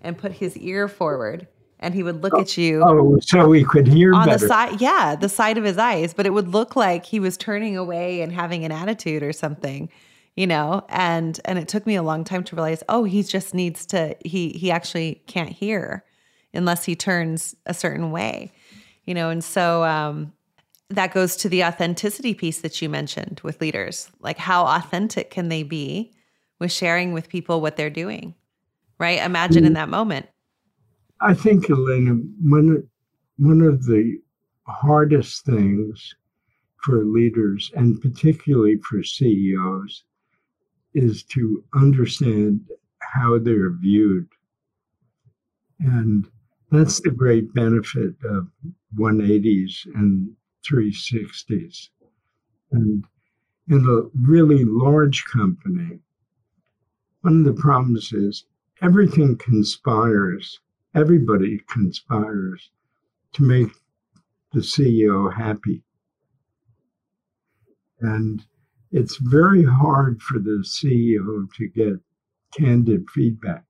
and 0.00 0.18
put 0.18 0.32
his 0.32 0.56
ear 0.56 0.88
forward 0.88 1.46
and 1.80 1.94
he 1.94 2.02
would 2.02 2.22
look 2.22 2.34
oh, 2.34 2.40
at 2.40 2.56
you. 2.56 2.82
Oh, 2.82 3.16
oh, 3.16 3.18
so 3.20 3.52
he 3.52 3.64
could 3.64 3.86
hear 3.86 4.14
on 4.14 4.26
better. 4.26 4.38
the 4.38 4.48
side. 4.48 4.80
Yeah, 4.80 5.16
the 5.16 5.28
side 5.28 5.58
of 5.58 5.64
his 5.64 5.76
eyes, 5.76 6.14
but 6.14 6.26
it 6.26 6.30
would 6.30 6.48
look 6.48 6.76
like 6.76 7.04
he 7.04 7.20
was 7.20 7.36
turning 7.36 7.76
away 7.76 8.22
and 8.22 8.32
having 8.32 8.64
an 8.64 8.72
attitude 8.72 9.22
or 9.22 9.32
something 9.32 9.90
you 10.36 10.46
know 10.46 10.84
and 10.88 11.40
and 11.44 11.58
it 11.58 11.68
took 11.68 11.86
me 11.86 11.94
a 11.94 12.02
long 12.02 12.24
time 12.24 12.44
to 12.44 12.56
realize 12.56 12.82
oh 12.88 13.04
he 13.04 13.22
just 13.22 13.54
needs 13.54 13.86
to 13.86 14.16
he 14.24 14.50
he 14.50 14.70
actually 14.70 15.22
can't 15.26 15.50
hear 15.50 16.04
unless 16.52 16.84
he 16.84 16.94
turns 16.94 17.54
a 17.66 17.74
certain 17.74 18.10
way 18.10 18.52
you 19.04 19.14
know 19.14 19.30
and 19.30 19.44
so 19.44 19.84
um 19.84 20.32
that 20.90 21.14
goes 21.14 21.36
to 21.36 21.48
the 21.48 21.64
authenticity 21.64 22.34
piece 22.34 22.60
that 22.60 22.80
you 22.80 22.90
mentioned 22.90 23.40
with 23.42 23.60
leaders. 23.60 24.10
Like 24.20 24.36
how 24.36 24.66
authentic 24.66 25.30
can 25.30 25.48
they 25.48 25.62
be 25.62 26.12
with 26.60 26.70
sharing 26.70 27.14
with 27.14 27.30
people 27.30 27.62
what 27.62 27.76
they're 27.76 27.90
doing 27.90 28.34
right? 28.98 29.20
Imagine 29.20 29.64
in 29.64 29.72
mm. 29.72 29.76
that 29.76 29.88
moment. 29.88 30.26
I 31.20 31.34
think 31.34 31.70
elena 31.70 32.14
one 32.42 32.88
one 33.38 33.60
of 33.60 33.84
the 33.84 34.18
hardest 34.66 35.44
things 35.44 36.14
for 36.82 37.04
leaders 37.04 37.70
and 37.74 38.00
particularly 38.00 38.76
for 38.88 39.02
CEOs 39.02 40.04
is 40.94 41.22
to 41.24 41.64
understand 41.74 42.60
how 43.00 43.38
they're 43.38 43.72
viewed. 43.72 44.28
And 45.80 46.26
that's 46.70 47.00
the 47.00 47.10
great 47.10 47.52
benefit 47.52 48.14
of 48.24 48.48
180s 48.96 49.86
and 49.94 50.34
360s. 50.68 51.88
And 52.72 53.04
in 53.68 53.84
a 53.86 54.08
really 54.26 54.64
large 54.64 55.24
company, 55.24 55.98
one 57.22 57.38
of 57.38 57.44
the 57.44 57.60
problems 57.60 58.12
is 58.12 58.44
everything 58.82 59.36
conspires, 59.36 60.60
everybody 60.94 61.60
conspires 61.68 62.70
to 63.32 63.42
make 63.42 63.70
the 64.52 64.60
CEO 64.60 65.32
happy. 65.32 65.82
And 68.00 68.44
it's 68.94 69.16
very 69.16 69.64
hard 69.64 70.22
for 70.22 70.38
the 70.38 70.62
CEO 70.64 71.52
to 71.56 71.68
get 71.68 71.94
candid 72.56 73.04
feedback. 73.10 73.64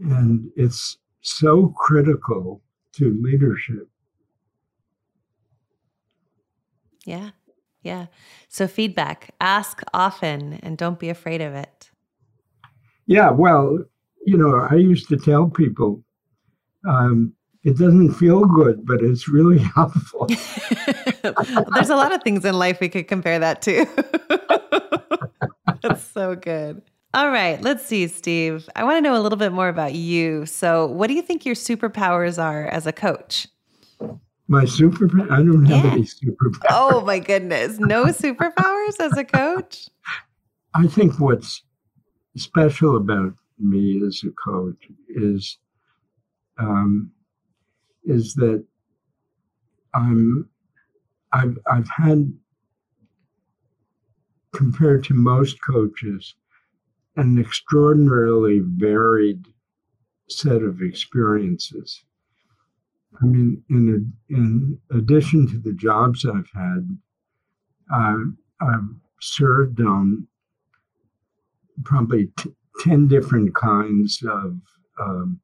And 0.00 0.50
it's 0.54 0.98
so 1.22 1.68
critical 1.78 2.60
to 2.92 3.18
leadership. 3.22 3.88
Yeah. 7.06 7.30
Yeah. 7.82 8.06
So, 8.48 8.66
feedback, 8.66 9.34
ask 9.40 9.80
often 9.94 10.60
and 10.62 10.76
don't 10.76 10.98
be 10.98 11.08
afraid 11.08 11.40
of 11.40 11.54
it. 11.54 11.90
Yeah. 13.06 13.30
Well, 13.30 13.78
you 14.26 14.36
know, 14.36 14.68
I 14.70 14.74
used 14.74 15.08
to 15.08 15.16
tell 15.16 15.48
people 15.48 16.04
um, 16.86 17.32
it 17.64 17.76
doesn't 17.76 18.14
feel 18.14 18.44
good, 18.44 18.86
but 18.86 19.02
it's 19.02 19.28
really 19.28 19.58
helpful. 19.74 20.26
There's 21.22 21.90
a 21.90 21.96
lot 21.96 22.14
of 22.14 22.22
things 22.22 22.44
in 22.44 22.54
life 22.54 22.80
we 22.80 22.88
could 22.88 23.08
compare 23.08 23.38
that 23.38 23.62
to. 23.62 23.86
That's 25.82 26.02
so 26.02 26.34
good. 26.34 26.82
All 27.14 27.30
right, 27.30 27.60
let's 27.62 27.84
see, 27.84 28.06
Steve. 28.06 28.68
I 28.76 28.84
want 28.84 28.98
to 28.98 29.00
know 29.00 29.18
a 29.18 29.22
little 29.22 29.38
bit 29.38 29.52
more 29.52 29.68
about 29.68 29.94
you. 29.94 30.44
So, 30.44 30.86
what 30.86 31.06
do 31.06 31.14
you 31.14 31.22
think 31.22 31.46
your 31.46 31.54
superpowers 31.54 32.42
are 32.42 32.66
as 32.66 32.86
a 32.86 32.92
coach? 32.92 33.46
My 34.46 34.64
super 34.64 35.06
I 35.30 35.36
don't 35.36 35.64
have 35.66 35.84
yeah. 35.84 35.92
any 35.92 36.02
superpowers. 36.02 36.66
Oh 36.70 37.00
my 37.02 37.18
goodness. 37.18 37.78
No 37.78 38.04
superpowers 38.06 39.00
as 39.00 39.16
a 39.16 39.24
coach? 39.24 39.88
I 40.74 40.86
think 40.86 41.18
what's 41.18 41.62
special 42.36 42.96
about 42.96 43.34
me 43.58 44.02
as 44.06 44.22
a 44.24 44.30
coach 44.30 44.88
is 45.08 45.58
um, 46.58 47.10
is 48.08 48.34
that 48.34 48.64
I'm 49.94 50.48
I've 51.32 51.58
I've 51.70 51.88
had 51.88 52.32
compared 54.52 55.04
to 55.04 55.14
most 55.14 55.58
coaches 55.62 56.34
an 57.16 57.38
extraordinarily 57.38 58.60
varied 58.64 59.44
set 60.28 60.62
of 60.62 60.80
experiences. 60.80 62.04
I 63.20 63.24
mean, 63.24 63.62
in 63.68 64.12
in 64.28 64.78
addition 64.90 65.48
to 65.48 65.58
the 65.58 65.72
jobs 65.72 66.24
I've 66.24 66.50
had, 66.54 66.98
uh, 67.92 68.18
I've 68.60 68.90
served 69.20 69.80
on 69.80 70.28
probably 71.84 72.30
t- 72.38 72.54
ten 72.80 73.08
different 73.08 73.54
kinds 73.54 74.22
of 74.22 74.60
um, 75.00 75.40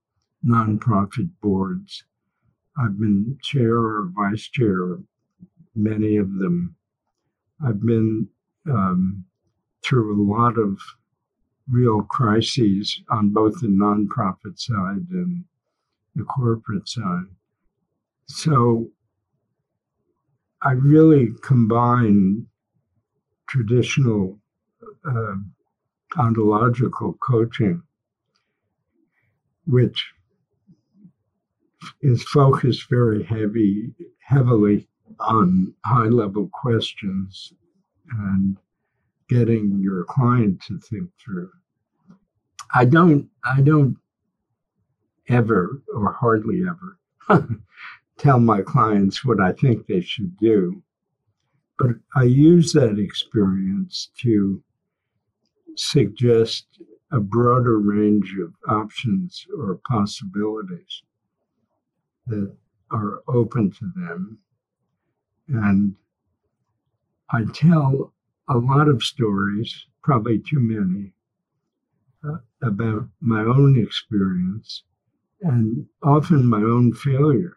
nonprofit 0.46 1.30
boards. 1.42 2.04
I've 2.78 2.98
been 2.98 3.38
chair 3.42 3.76
or 3.76 4.10
vice 4.14 4.48
chair 4.48 4.92
of 4.92 5.04
many 5.74 6.16
of 6.16 6.34
them. 6.34 6.74
I've 7.64 7.84
been 7.84 8.28
um, 8.68 9.24
through 9.82 10.14
a 10.14 10.20
lot 10.22 10.58
of 10.58 10.78
real 11.70 12.02
crises 12.02 13.00
on 13.10 13.30
both 13.30 13.60
the 13.60 13.68
nonprofit 13.68 14.58
side 14.58 15.06
and 15.10 15.44
the 16.14 16.24
corporate 16.24 16.88
side. 16.88 17.26
So 18.26 18.88
I 20.62 20.72
really 20.72 21.28
combine 21.42 22.46
traditional 23.46 24.38
uh, 25.06 25.34
ontological 26.16 27.14
coaching, 27.14 27.82
which 29.66 30.13
is 32.02 32.22
focused 32.24 32.88
very 32.88 33.22
heavy, 33.22 33.94
heavily 34.20 34.88
on 35.20 35.74
high 35.84 36.06
level 36.06 36.48
questions 36.52 37.52
and 38.10 38.56
getting 39.28 39.78
your 39.80 40.04
client 40.04 40.62
to 40.62 40.78
think 40.78 41.10
through. 41.22 41.50
I 42.74 42.84
don't 42.84 43.28
I 43.44 43.60
don't 43.60 43.96
ever 45.28 45.82
or 45.94 46.12
hardly 46.12 46.62
ever 46.62 46.98
tell 48.18 48.40
my 48.40 48.62
clients 48.62 49.24
what 49.24 49.40
I 49.40 49.52
think 49.52 49.86
they 49.86 50.00
should 50.00 50.36
do. 50.38 50.82
But 51.78 51.96
I 52.14 52.24
use 52.24 52.72
that 52.72 52.98
experience 52.98 54.10
to 54.20 54.62
suggest 55.76 56.66
a 57.10 57.20
broader 57.20 57.78
range 57.78 58.34
of 58.40 58.54
options 58.68 59.46
or 59.56 59.80
possibilities 59.88 61.02
that 62.26 62.54
are 62.90 63.22
open 63.28 63.70
to 63.72 63.92
them. 63.96 64.38
And 65.48 65.94
I 67.30 67.44
tell 67.52 68.12
a 68.48 68.56
lot 68.56 68.88
of 68.88 69.02
stories, 69.02 69.86
probably 70.02 70.38
too 70.38 70.60
many, 70.60 71.12
uh, 72.26 72.38
about 72.62 73.08
my 73.20 73.40
own 73.40 73.78
experience 73.82 74.84
and 75.42 75.86
often 76.02 76.46
my 76.46 76.62
own 76.62 76.92
failures. 76.94 77.52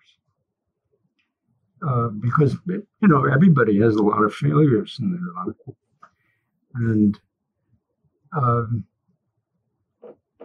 Uh, 1.88 2.08
because, 2.08 2.58
you 2.66 3.08
know, 3.08 3.26
everybody 3.26 3.80
has 3.80 3.96
a 3.96 4.02
lot 4.02 4.24
of 4.24 4.34
failures 4.34 4.98
in 5.00 5.12
their 5.12 5.46
life. 5.46 5.78
And 6.74 7.20
um, 8.36 8.84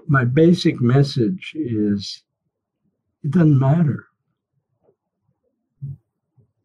my 0.06 0.24
basic 0.24 0.80
message 0.80 1.52
is 1.54 2.22
it 3.24 3.30
doesn't 3.30 3.58
matter. 3.58 4.06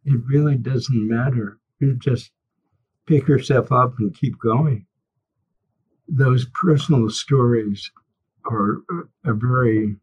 It 0.07 0.21
really 0.25 0.55
doesn't 0.55 1.07
matter. 1.07 1.59
You 1.79 1.95
just 1.95 2.31
pick 3.07 3.27
yourself 3.27 3.73
up 3.73 3.95
and 3.99 4.15
keep 4.15 4.39
going. 4.39 4.85
Those 6.07 6.45
personal 6.53 7.09
stories 7.09 7.91
are 8.49 8.77
a 9.25 9.33
very 9.33 9.97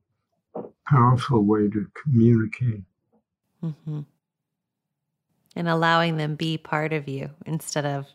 powerful 0.86 1.42
way 1.42 1.70
to 1.70 1.86
communicate. 2.02 2.82
Mm-hmm. 3.64 4.00
And 5.56 5.68
allowing 5.68 6.18
them 6.18 6.34
be 6.34 6.58
part 6.58 6.92
of 6.92 7.08
you 7.08 7.30
instead 7.46 7.86
of 7.86 8.06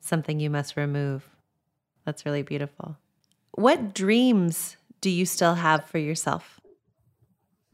something 0.00 0.38
you 0.38 0.50
must 0.50 0.76
remove. 0.76 1.26
That's 2.04 2.26
really 2.26 2.42
beautiful. 2.42 2.98
What 3.52 3.94
dreams 3.94 4.76
do 5.00 5.08
you 5.08 5.24
still 5.24 5.54
have 5.54 5.86
for 5.86 5.96
yourself? 5.96 6.60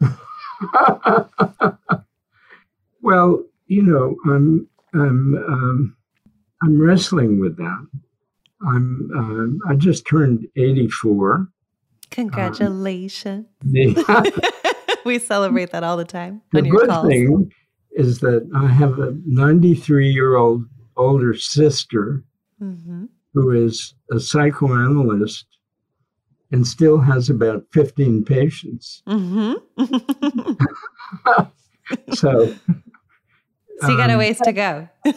well, 3.02 3.44
you 3.66 3.82
know, 3.82 4.16
I'm 4.26 4.68
I'm 4.94 5.34
um, 5.46 5.96
I'm 6.62 6.80
wrestling 6.80 7.40
with 7.40 7.56
that. 7.56 7.87
I'm 8.66 9.61
uh, 9.66 9.70
I 9.70 9.74
just 9.76 10.06
turned 10.06 10.46
84. 10.56 11.48
Congratulations. 12.11 13.46
Um, 14.08 14.26
we 15.04 15.18
celebrate 15.18 15.70
that 15.70 15.84
all 15.84 15.96
the 15.96 16.04
time. 16.04 16.42
The 16.52 16.62
good 16.62 16.88
calls. 16.88 17.06
thing 17.08 17.52
is 17.92 18.20
that 18.20 18.48
I 18.54 18.66
have 18.66 18.98
a 18.98 19.16
93 19.26 20.11
year 20.11 20.37
old 20.37 20.64
older 20.96 21.34
sister 21.34 22.24
mm-hmm. 22.61 23.04
who 23.34 23.50
is 23.50 23.94
a 24.11 24.18
psychoanalyst 24.18 25.46
and 26.50 26.66
still 26.66 26.98
has 26.98 27.28
about 27.28 27.64
15 27.72 28.24
patients. 28.24 29.02
Mm-hmm. 29.06 29.54
so 32.14 32.54
so 33.80 33.88
you 33.88 33.96
got 33.96 34.10
a 34.10 34.14
um, 34.14 34.18
ways 34.18 34.40
to 34.40 34.52
go. 34.52 34.88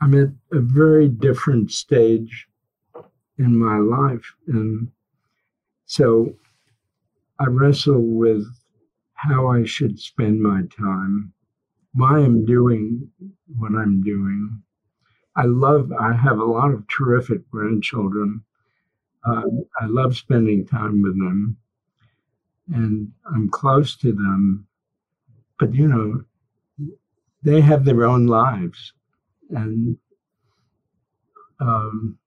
I'm 0.00 0.14
at 0.14 0.28
a 0.52 0.60
very 0.60 1.08
different 1.08 1.72
stage 1.72 2.46
in 3.38 3.58
my 3.58 3.78
life. 3.78 4.34
And 4.46 4.90
so 5.86 6.34
I 7.40 7.46
wrestle 7.46 8.02
with 8.02 8.46
how 9.14 9.48
I 9.48 9.64
should 9.64 9.98
spend 9.98 10.42
my 10.42 10.62
time, 10.78 11.32
why 11.94 12.18
I'm 12.18 12.44
doing 12.44 13.10
what 13.58 13.72
I'm 13.72 14.02
doing. 14.02 14.62
I 15.34 15.44
love, 15.44 15.90
I 15.98 16.12
have 16.12 16.38
a 16.38 16.44
lot 16.44 16.72
of 16.72 16.86
terrific 16.88 17.50
grandchildren. 17.50 18.42
Uh, 19.24 19.42
I 19.80 19.86
love 19.86 20.14
spending 20.16 20.66
time 20.66 21.02
with 21.02 21.18
them. 21.18 21.56
And 22.72 23.12
I'm 23.34 23.48
close 23.48 23.96
to 23.98 24.12
them 24.12 24.66
but 25.58 25.74
you 25.74 25.88
know, 25.88 26.24
they 27.42 27.60
have 27.60 27.84
their 27.84 28.04
own 28.04 28.26
lives, 28.26 28.92
and 29.50 29.96
um, 31.60 32.18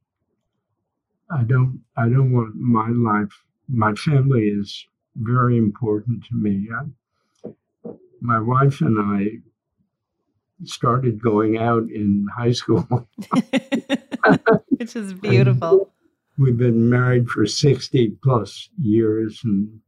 I 1.32 1.44
don't. 1.44 1.82
I 1.98 2.10
don't 2.10 2.32
want 2.32 2.56
my 2.56 2.90
life. 2.90 3.32
My 3.68 3.94
family 3.94 4.48
is 4.48 4.86
very 5.16 5.58
important 5.58 6.26
to 6.26 6.36
me. 6.36 6.68
I, 6.74 7.92
my 8.22 8.40
wife 8.40 8.82
and 8.82 8.98
I 9.00 9.40
started 10.64 11.22
going 11.22 11.58
out 11.58 11.84
in 11.84 12.28
high 12.36 12.52
school, 12.52 12.88
which 14.70 14.96
is 14.96 15.14
beautiful. 15.14 15.92
We've 16.38 16.58
been 16.58 16.90
married 16.90 17.28
for 17.30 17.46
60 17.46 18.18
plus 18.24 18.70
years, 18.82 19.42
and 19.44 19.80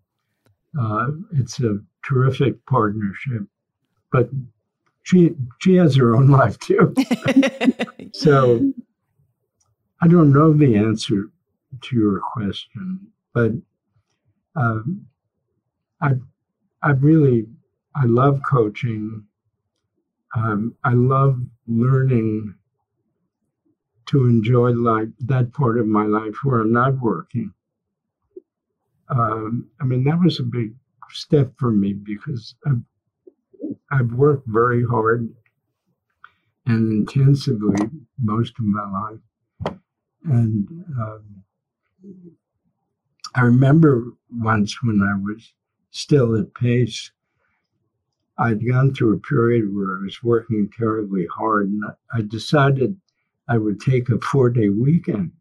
uh, 0.80 1.08
it's 1.34 1.60
a 1.62 1.80
terrific 2.08 2.66
partnership. 2.66 3.44
But 4.12 4.30
she 5.04 5.32
she 5.60 5.76
has 5.76 5.96
her 5.96 6.16
own 6.16 6.28
life 6.40 6.58
too. 6.60 6.94
so 8.14 8.74
I 10.02 10.08
don't 10.08 10.34
know 10.34 10.54
the 10.54 10.76
answer 10.76 11.30
to 11.82 11.96
your 11.96 12.20
question, 12.34 13.00
but 13.34 13.52
um, 14.56 15.06
I, 16.02 16.14
I 16.82 16.92
really, 16.92 17.48
I 17.96 18.06
love 18.06 18.42
coaching. 18.48 19.24
Um, 20.36 20.76
I 20.84 20.94
love 20.94 21.40
learning 21.68 22.56
to 24.08 24.26
enjoy 24.26 24.72
like 24.72 25.10
that 25.20 25.54
part 25.54 25.78
of 25.78 25.88
my 25.88 26.04
life 26.04 26.36
where 26.44 26.62
I'm 26.62 26.74
not 26.74 27.00
working. 27.00 27.54
Um, 29.10 29.70
I 29.80 29.84
mean, 29.86 30.04
that 30.06 30.20
was 30.20 30.40
a 30.40 30.44
big 30.44 30.74
step 31.14 31.54
for 31.58 31.72
me 31.72 31.94
because 31.94 32.56
I've, 32.66 32.82
I've 33.92 34.14
worked 34.14 34.48
very 34.48 34.86
hard 34.86 35.30
and 36.66 36.92
intensively 36.92 37.76
most 38.22 38.54
of 38.60 38.66
my 38.66 38.90
life. 38.90 39.78
And 40.26 40.68
um, 41.00 41.44
I 43.36 43.42
remember 43.42 44.14
once 44.30 44.84
when 44.84 45.02
I 45.02 45.16
was 45.20 45.54
still 45.92 46.36
at 46.38 46.54
Pace, 46.54 47.12
I'd 48.38 48.66
gone 48.66 48.94
through 48.94 49.16
a 49.16 49.20
period 49.20 49.74
where 49.74 49.98
I 49.98 50.02
was 50.04 50.24
working 50.24 50.70
terribly 50.78 51.28
hard, 51.28 51.68
and 51.70 51.84
I 52.14 52.22
decided 52.22 53.00
I 53.48 53.58
would 53.58 53.80
take 53.80 54.10
a 54.10 54.20
four 54.20 54.50
day 54.50 54.70
weekend. 54.70 55.32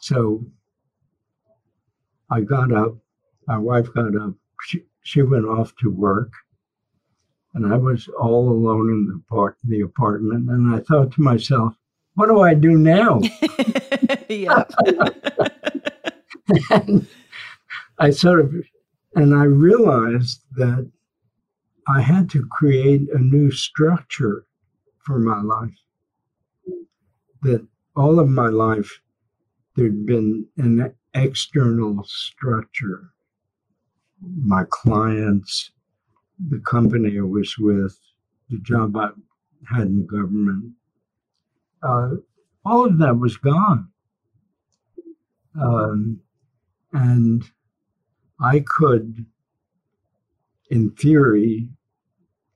So 0.00 0.46
I 2.30 2.40
got 2.40 2.72
up, 2.72 2.96
my 3.46 3.58
wife 3.58 3.92
got 3.94 4.16
up, 4.16 4.34
she, 4.62 4.82
she 5.02 5.22
went 5.22 5.46
off 5.46 5.74
to 5.76 5.90
work, 5.90 6.32
and 7.54 7.72
I 7.72 7.76
was 7.76 8.08
all 8.20 8.50
alone 8.50 8.90
in 8.90 9.06
the, 9.06 9.22
part, 9.28 9.56
the 9.64 9.80
apartment. 9.80 10.50
And 10.50 10.74
I 10.74 10.80
thought 10.80 11.12
to 11.12 11.22
myself, 11.22 11.74
what 12.14 12.26
do 12.26 12.40
I 12.40 12.54
do 12.54 12.76
now? 12.76 13.20
yeah. 14.28 14.64
and 16.70 17.06
I 17.98 18.10
sort 18.10 18.40
of, 18.40 18.54
and 19.14 19.34
I 19.34 19.44
realized 19.44 20.42
that 20.52 20.90
I 21.88 22.00
had 22.00 22.28
to 22.30 22.46
create 22.50 23.02
a 23.12 23.18
new 23.18 23.50
structure 23.50 24.46
for 24.98 25.18
my 25.18 25.40
life. 25.40 25.78
That 27.42 27.66
all 27.94 28.18
of 28.18 28.28
my 28.28 28.48
life, 28.48 29.00
there'd 29.76 30.04
been 30.04 30.46
an 30.56 30.94
external 31.14 32.04
structure. 32.04 33.12
My 34.20 34.64
clients, 34.70 35.70
the 36.48 36.60
company 36.60 37.18
I 37.18 37.22
was 37.22 37.56
with, 37.58 37.98
the 38.50 38.58
job 38.58 38.96
I 38.96 39.10
had 39.68 39.88
in 39.88 40.06
government, 40.06 40.72
uh, 41.82 42.10
all 42.64 42.86
of 42.86 42.98
that 42.98 43.18
was 43.18 43.36
gone. 43.36 43.88
Um, 45.60 46.20
and 46.92 47.44
I 48.40 48.60
could, 48.60 49.24
in 50.70 50.90
theory, 50.92 51.68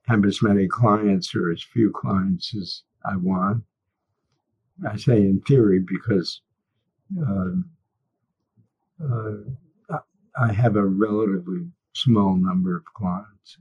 have 0.07 0.25
as 0.25 0.41
many 0.41 0.67
clients 0.67 1.33
or 1.35 1.51
as 1.51 1.63
few 1.63 1.91
clients 1.91 2.55
as 2.55 2.83
I 3.05 3.15
want. 3.15 3.63
I 4.87 4.97
say 4.97 5.17
in 5.17 5.41
theory 5.41 5.79
because 5.79 6.41
uh, 7.19 7.51
uh, 9.03 9.33
I 10.39 10.51
have 10.53 10.75
a 10.75 10.85
relatively 10.85 11.67
small 11.93 12.35
number 12.35 12.77
of 12.77 12.85
clients, 12.85 13.57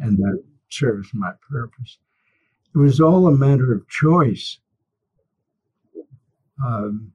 and 0.00 0.18
that 0.18 0.42
serves 0.68 1.10
my 1.14 1.32
purpose. 1.50 1.98
It 2.74 2.78
was 2.78 3.00
all 3.00 3.26
a 3.26 3.32
matter 3.32 3.72
of 3.72 3.88
choice. 3.88 4.58
Um, 6.64 7.12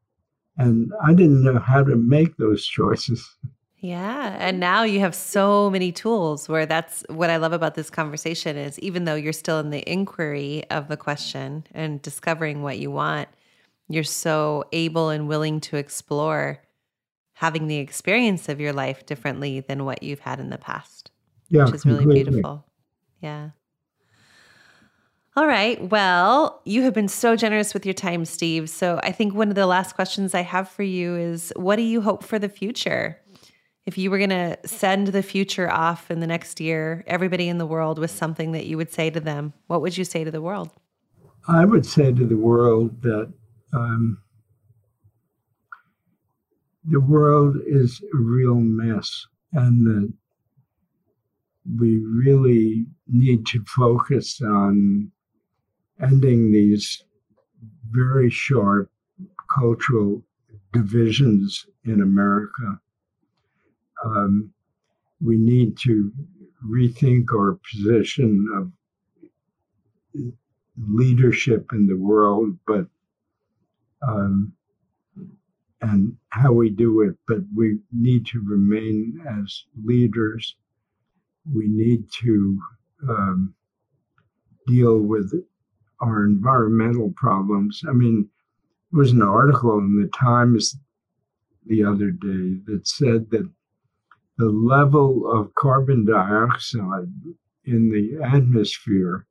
and 0.57 0.91
I 1.03 1.13
didn't 1.13 1.43
know 1.43 1.59
how 1.59 1.83
to 1.83 1.95
make 1.95 2.37
those 2.37 2.65
choices. 2.65 3.37
Yeah, 3.77 4.35
and 4.39 4.59
now 4.59 4.83
you 4.83 4.99
have 5.01 5.13
so 5.13 5.69
many 5.69 5.91
tools 5.91 6.49
where 6.49 6.65
that's 6.65 7.03
what 7.07 7.29
I 7.29 7.37
love 7.37 7.53
about 7.53 7.75
this 7.75 7.91
conversation 7.91 8.57
is 8.57 8.79
even 8.79 9.03
though 9.03 9.13
you're 9.13 9.33
still 9.33 9.59
in 9.59 9.69
the 9.69 9.87
inquiry 9.87 10.63
of 10.71 10.87
the 10.87 10.97
question 10.97 11.67
and 11.71 12.01
discovering 12.01 12.63
what 12.63 12.79
you 12.79 12.89
want, 12.89 13.29
you're 13.87 14.03
so 14.03 14.63
able 14.71 15.09
and 15.09 15.27
willing 15.27 15.59
to 15.61 15.77
explore 15.77 16.64
having 17.35 17.67
the 17.67 17.77
experience 17.77 18.49
of 18.49 18.59
your 18.59 18.73
life 18.73 19.05
differently 19.05 19.59
than 19.59 19.85
what 19.85 20.01
you've 20.01 20.21
had 20.21 20.39
in 20.39 20.49
the 20.49 20.57
past. 20.57 21.11
Yeah, 21.49 21.65
which 21.65 21.75
is 21.75 21.85
really 21.85 21.99
completely. 21.99 22.31
beautiful. 22.31 22.65
Yeah. 23.21 23.49
All 25.37 25.45
right. 25.45 25.89
Well, 25.89 26.61
you 26.63 26.83
have 26.83 26.93
been 26.93 27.09
so 27.09 27.35
generous 27.35 27.73
with 27.73 27.85
your 27.85 27.93
time, 27.93 28.23
Steve. 28.23 28.69
So 28.69 29.01
I 29.03 29.11
think 29.11 29.33
one 29.33 29.49
of 29.49 29.55
the 29.55 29.65
last 29.65 29.93
questions 29.93 30.33
I 30.33 30.43
have 30.43 30.69
for 30.69 30.83
you 30.83 31.15
is 31.17 31.51
what 31.57 31.75
do 31.75 31.81
you 31.81 31.99
hope 31.99 32.23
for 32.23 32.39
the 32.39 32.47
future? 32.47 33.19
If 33.85 33.97
you 33.97 34.09
were 34.09 34.17
going 34.17 34.29
to 34.29 34.57
send 34.65 35.07
the 35.07 35.21
future 35.21 35.69
off 35.69 36.09
in 36.09 36.21
the 36.21 36.27
next 36.27 36.61
year, 36.61 37.03
everybody 37.05 37.49
in 37.49 37.57
the 37.57 37.65
world 37.65 37.99
with 37.99 38.11
something 38.11 38.53
that 38.53 38.65
you 38.65 38.77
would 38.77 38.93
say 38.93 39.09
to 39.09 39.19
them, 39.19 39.53
what 39.67 39.81
would 39.81 39.97
you 39.97 40.05
say 40.05 40.23
to 40.23 40.31
the 40.31 40.41
world? 40.41 40.71
I 41.49 41.65
would 41.65 41.85
say 41.85 42.13
to 42.13 42.25
the 42.25 42.37
world 42.37 43.01
that 43.01 43.31
um, 43.73 44.19
the 46.87 46.99
world 46.99 47.57
is 47.65 48.01
a 48.13 48.17
real 48.17 48.55
mess 48.55 49.27
and 49.53 49.85
that 49.85 50.13
we 51.79 51.97
really 51.97 52.85
need 53.07 53.45
to 53.47 53.63
focus 53.65 54.39
on 54.41 55.11
ending 56.01 56.51
these 56.51 57.03
very 57.89 58.29
sharp 58.29 58.91
cultural 59.49 60.21
divisions 60.73 61.65
in 61.85 62.01
America. 62.01 62.79
Um, 64.03 64.53
we 65.21 65.37
need 65.37 65.77
to 65.79 66.11
rethink 66.67 67.33
our 67.33 67.57
position 67.71 68.47
of 68.55 68.71
leadership 70.77 71.69
in 71.71 71.87
the 71.87 71.97
world, 71.97 72.57
but 72.67 72.85
um, 74.07 74.53
and 75.81 76.15
how 76.29 76.51
we 76.51 76.69
do 76.69 77.01
it. 77.01 77.15
But 77.27 77.39
we 77.55 77.79
need 77.91 78.25
to 78.27 78.41
remain 78.45 79.21
as 79.27 79.63
leaders. 79.83 80.55
We 81.53 81.67
need 81.67 82.05
to 82.23 82.59
um, 83.09 83.53
deal 84.67 84.99
with 84.99 85.31
our 86.01 86.25
environmental 86.25 87.13
problems. 87.15 87.81
I 87.87 87.93
mean, 87.93 88.29
there 88.91 88.99
was 88.99 89.11
an 89.11 89.21
article 89.21 89.77
in 89.79 90.01
the 90.01 90.09
Times 90.09 90.77
the 91.65 91.83
other 91.83 92.11
day 92.11 92.59
that 92.65 92.87
said 92.87 93.29
that 93.31 93.49
the 94.37 94.49
level 94.49 95.31
of 95.31 95.55
carbon 95.55 96.05
dioxide 96.05 97.11
in 97.63 97.89
the 97.89 98.23
atmosphere 98.23 99.25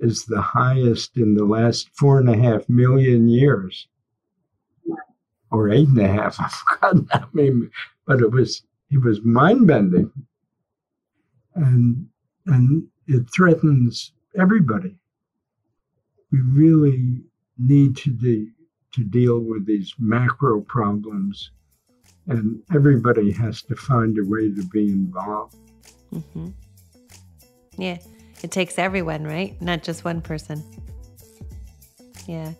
is 0.00 0.24
the 0.24 0.40
highest 0.40 1.16
in 1.16 1.34
the 1.34 1.44
last 1.44 1.90
four 1.94 2.18
and 2.18 2.28
a 2.28 2.36
half 2.36 2.68
million 2.68 3.28
years 3.28 3.88
or 5.50 5.70
eight 5.70 5.88
and 5.88 6.00
a 6.00 6.08
half. 6.08 6.40
I've 6.40 6.52
forgotten. 6.52 7.08
Mean, 7.32 7.70
but 8.06 8.20
it 8.20 8.30
was 8.30 8.62
it 8.90 9.02
was 9.02 9.22
mind 9.22 9.66
bending, 9.66 10.10
and 11.54 12.06
and 12.46 12.86
it 13.06 13.26
threatens 13.34 14.12
everybody 14.38 14.98
we 16.30 16.40
really 16.40 17.22
need 17.58 17.96
to 17.96 18.10
de- 18.10 18.50
to 18.94 19.04
deal 19.04 19.40
with 19.40 19.66
these 19.66 19.94
macro 19.98 20.60
problems, 20.62 21.50
and 22.26 22.62
everybody 22.74 23.30
has 23.32 23.62
to 23.62 23.76
find 23.76 24.18
a 24.18 24.24
way 24.24 24.50
to 24.50 24.64
be 24.66 24.88
involved. 24.88 25.56
Mm-hmm. 26.12 26.48
Yeah, 27.76 27.98
it 28.42 28.50
takes 28.50 28.78
everyone, 28.78 29.24
right? 29.24 29.60
Not 29.60 29.82
just 29.82 30.04
one 30.04 30.20
person. 30.20 30.62
Yeah. 32.26 32.52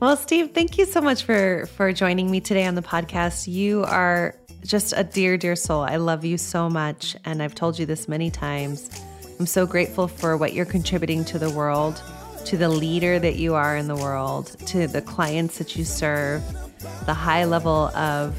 Well, 0.00 0.16
Steve, 0.16 0.52
thank 0.52 0.76
you 0.78 0.86
so 0.86 1.00
much 1.00 1.22
for 1.22 1.66
for 1.76 1.92
joining 1.92 2.30
me 2.30 2.40
today 2.40 2.66
on 2.66 2.74
the 2.74 2.82
podcast. 2.82 3.46
You 3.46 3.84
are 3.84 4.34
just 4.64 4.92
a 4.96 5.04
dear, 5.04 5.36
dear 5.36 5.56
soul. 5.56 5.82
I 5.82 5.96
love 5.96 6.24
you 6.24 6.38
so 6.38 6.68
much, 6.68 7.16
and 7.24 7.42
I've 7.42 7.54
told 7.54 7.78
you 7.78 7.86
this 7.86 8.08
many 8.08 8.30
times. 8.30 8.90
I'm 9.38 9.46
so 9.46 9.66
grateful 9.66 10.08
for 10.08 10.36
what 10.36 10.52
you're 10.52 10.64
contributing 10.64 11.24
to 11.26 11.38
the 11.38 11.50
world 11.50 12.00
to 12.44 12.56
the 12.56 12.68
leader 12.68 13.18
that 13.18 13.36
you 13.36 13.54
are 13.54 13.76
in 13.76 13.88
the 13.88 13.96
world, 13.96 14.56
to 14.66 14.86
the 14.86 15.02
clients 15.02 15.58
that 15.58 15.76
you 15.76 15.84
serve, 15.84 16.42
the 17.06 17.14
high 17.14 17.44
level 17.44 17.88
of 17.96 18.36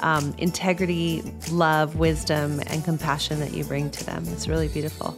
um, 0.00 0.34
integrity, 0.38 1.22
love, 1.50 1.96
wisdom, 1.96 2.60
and 2.68 2.84
compassion 2.84 3.40
that 3.40 3.52
you 3.52 3.64
bring 3.64 3.90
to 3.90 4.04
them. 4.04 4.24
It's 4.28 4.46
really 4.46 4.68
beautiful. 4.68 5.12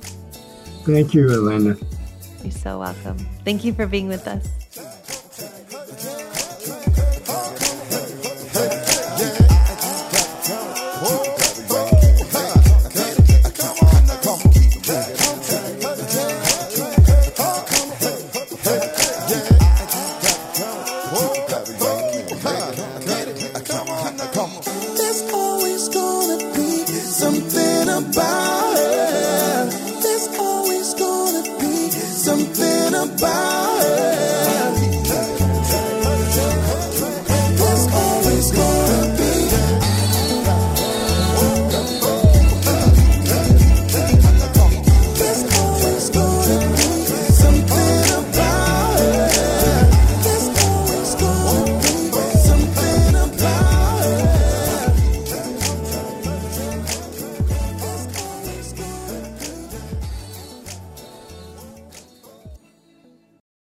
Thank 0.84 1.12
you, 1.12 1.30
Elena. 1.30 1.76
You're 2.43 2.51
so 2.51 2.78
welcome. 2.78 3.18
Thank 3.45 3.64
you 3.64 3.74
for 3.74 3.86
being 3.86 4.09
with 4.09 4.26
us. 4.26 4.60